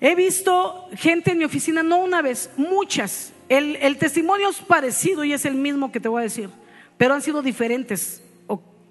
[0.00, 3.32] He visto gente en mi oficina, no una vez, muchas.
[3.48, 6.50] El, el testimonio es parecido y es el mismo que te voy a decir,
[6.98, 8.24] pero han sido diferentes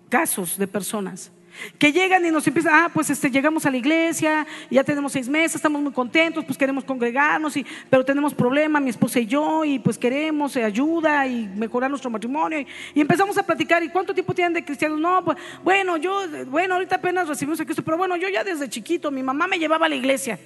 [0.08, 1.34] casos de personas
[1.78, 5.28] que llegan y nos empiezan, ah, pues este, llegamos a la iglesia, ya tenemos seis
[5.28, 9.66] meses, estamos muy contentos, pues queremos congregarnos, y, pero tenemos problemas, mi esposa y yo,
[9.66, 12.66] y pues queremos eh, ayuda y mejorar nuestro matrimonio.
[12.94, 15.00] Y, empezamos a platicar, ¿y cuánto tiempo tienen de cristianos?
[15.00, 18.70] No, pues bueno, yo, bueno, ahorita apenas recibimos a Cristo, pero bueno, yo ya desde
[18.70, 20.40] chiquito, mi mamá me llevaba a la iglesia.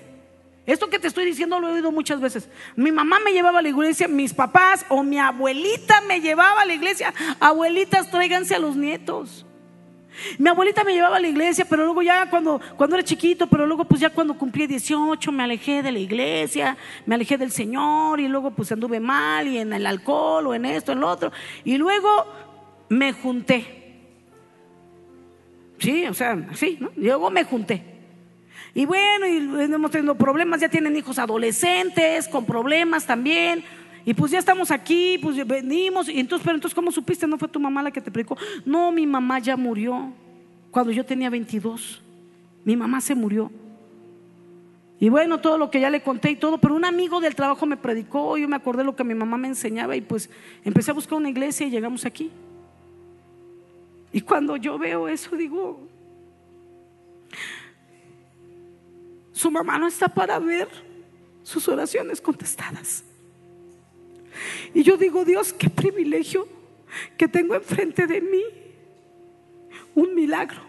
[0.66, 2.48] Esto que te estoy diciendo lo he oído muchas veces.
[2.78, 6.66] Mi mamá me llevaba a la iglesia, mis papás o mi abuelita me llevaba a
[6.66, 7.14] la iglesia.
[7.42, 9.46] Abuelitas, tráiganse a los nietos.
[10.38, 13.66] Mi abuelita me llevaba a la iglesia, pero luego ya cuando, cuando era chiquito, pero
[13.66, 18.20] luego pues ya cuando cumplí 18 me alejé de la iglesia, me alejé del Señor
[18.20, 21.32] y luego pues anduve mal y en el alcohol o en esto, en lo otro.
[21.64, 22.26] Y luego
[22.90, 23.84] me junté.
[25.80, 26.92] Sí, o sea, sí, ¿no?
[26.96, 27.84] Luego me junté.
[28.76, 33.64] Y bueno, y hemos tenido problemas, ya tienen hijos adolescentes con problemas también.
[34.06, 36.10] Y pues ya estamos aquí, pues venimos.
[36.10, 37.26] Y entonces, pero entonces, ¿cómo supiste?
[37.26, 38.38] ¿No fue tu mamá la que te predicó?
[38.66, 40.12] No, mi mamá ya murió
[40.72, 42.02] cuando yo tenía 22.
[42.66, 43.50] Mi mamá se murió.
[45.00, 47.66] Y bueno, todo lo que ya le conté y todo, pero un amigo del trabajo
[47.66, 50.30] me predicó, yo me acordé lo que mi mamá me enseñaba y pues
[50.64, 52.32] empecé a buscar una iglesia y llegamos aquí.
[54.14, 55.82] Y cuando yo veo eso, digo,
[59.34, 60.70] su mamá no está para ver
[61.42, 63.04] sus oraciones contestadas.
[64.74, 66.48] Y yo digo, Dios, qué privilegio
[67.18, 68.44] que tengo enfrente de mí.
[69.96, 70.62] Un milagro.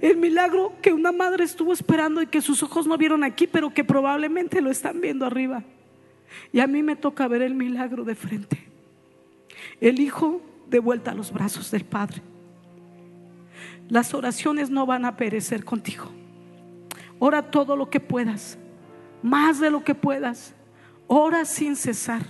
[0.00, 3.72] El milagro que una madre estuvo esperando y que sus ojos no vieron aquí, pero
[3.72, 5.64] que probablemente lo están viendo arriba.
[6.52, 8.58] Y a mí me toca ver el milagro de frente.
[9.80, 12.22] El hijo de vuelta a los brazos del Padre.
[13.88, 16.10] Las oraciones no van a perecer contigo.
[17.18, 18.58] Ora todo lo que puedas,
[19.22, 20.54] más de lo que puedas.
[21.12, 22.24] Ora sin cesar.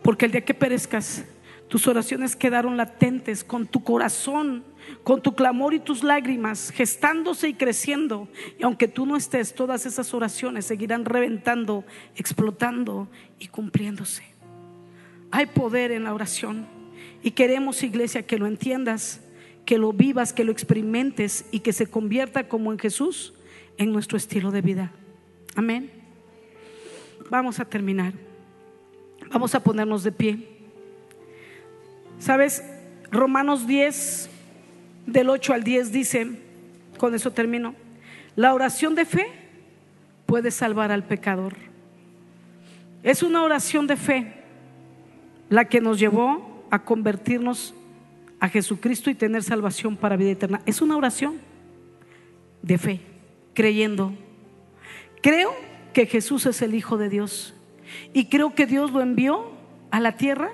[0.00, 1.24] Porque el día que perezcas,
[1.66, 4.62] tus oraciones quedaron latentes con tu corazón,
[5.02, 8.28] con tu clamor y tus lágrimas, gestándose y creciendo.
[8.60, 13.08] Y aunque tú no estés, todas esas oraciones seguirán reventando, explotando
[13.40, 14.22] y cumpliéndose.
[15.32, 16.68] Hay poder en la oración.
[17.24, 19.20] Y queremos, iglesia, que lo entiendas,
[19.66, 23.34] que lo vivas, que lo experimentes y que se convierta como en Jesús
[23.78, 24.92] en nuestro estilo de vida.
[25.56, 25.97] Amén.
[27.30, 28.12] Vamos a terminar.
[29.30, 30.48] Vamos a ponernos de pie.
[32.18, 32.64] ¿Sabes?
[33.10, 34.30] Romanos 10,
[35.06, 36.28] del 8 al 10 dice,
[36.98, 37.74] con eso termino,
[38.36, 39.26] la oración de fe
[40.26, 41.54] puede salvar al pecador.
[43.02, 44.34] Es una oración de fe
[45.48, 47.74] la que nos llevó a convertirnos
[48.40, 50.60] a Jesucristo y tener salvación para vida eterna.
[50.66, 51.40] Es una oración
[52.62, 53.00] de fe,
[53.54, 54.12] creyendo.
[55.22, 55.54] Creo
[55.92, 57.54] que Jesús es el Hijo de Dios
[58.12, 59.50] y creo que Dios lo envió
[59.90, 60.52] a la tierra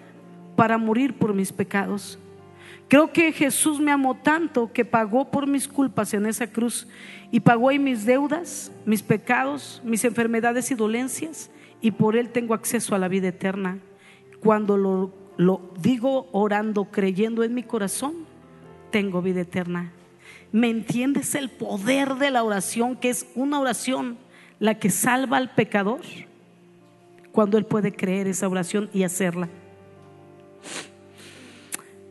[0.56, 2.18] para morir por mis pecados.
[2.88, 6.86] Creo que Jesús me amó tanto que pagó por mis culpas en esa cruz
[7.30, 12.54] y pagó ahí mis deudas, mis pecados, mis enfermedades y dolencias y por Él tengo
[12.54, 13.78] acceso a la vida eterna.
[14.40, 18.14] Cuando lo, lo digo orando, creyendo en mi corazón,
[18.90, 19.92] tengo vida eterna.
[20.52, 24.18] ¿Me entiendes el poder de la oración que es una oración
[24.64, 26.00] la que salva al pecador?
[27.32, 29.50] Cuando Él puede creer esa oración y hacerla.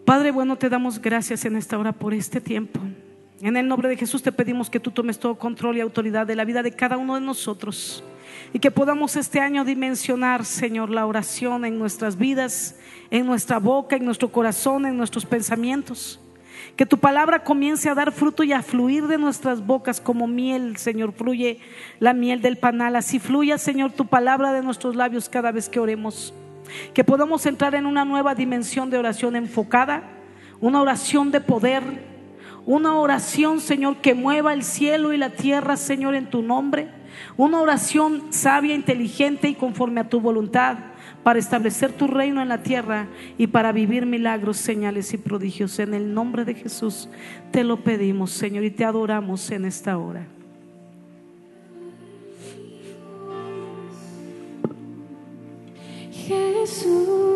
[0.06, 2.80] Padre bueno, te damos gracias en esta hora por este tiempo.
[3.42, 6.36] En el nombre de Jesús te pedimos que tú tomes todo control y autoridad de
[6.36, 8.04] la vida de cada uno de nosotros
[8.54, 12.76] y que podamos este año dimensionar, Señor, la oración en nuestras vidas,
[13.10, 16.20] en nuestra boca, en nuestro corazón, en nuestros pensamientos.
[16.76, 20.78] Que tu palabra comience a dar fruto y a fluir de nuestras bocas como miel,
[20.78, 21.60] Señor, fluye
[22.00, 22.96] la miel del panal.
[22.96, 26.34] Así fluya, Señor, tu palabra de nuestros labios cada vez que oremos
[26.94, 30.04] que podamos entrar en una nueva dimensión de oración enfocada,
[30.60, 31.84] una oración de poder,
[32.66, 36.90] una oración, Señor, que mueva el cielo y la tierra, Señor, en tu nombre,
[37.38, 40.78] una oración sabia, inteligente y conforme a tu voluntad
[41.24, 43.08] para establecer tu reino en la tierra
[43.38, 45.80] y para vivir milagros, señales y prodigios.
[45.80, 47.10] En el nombre de Jesús
[47.52, 50.28] te lo pedimos, Señor, y te adoramos en esta hora.
[56.12, 57.33] Jesús,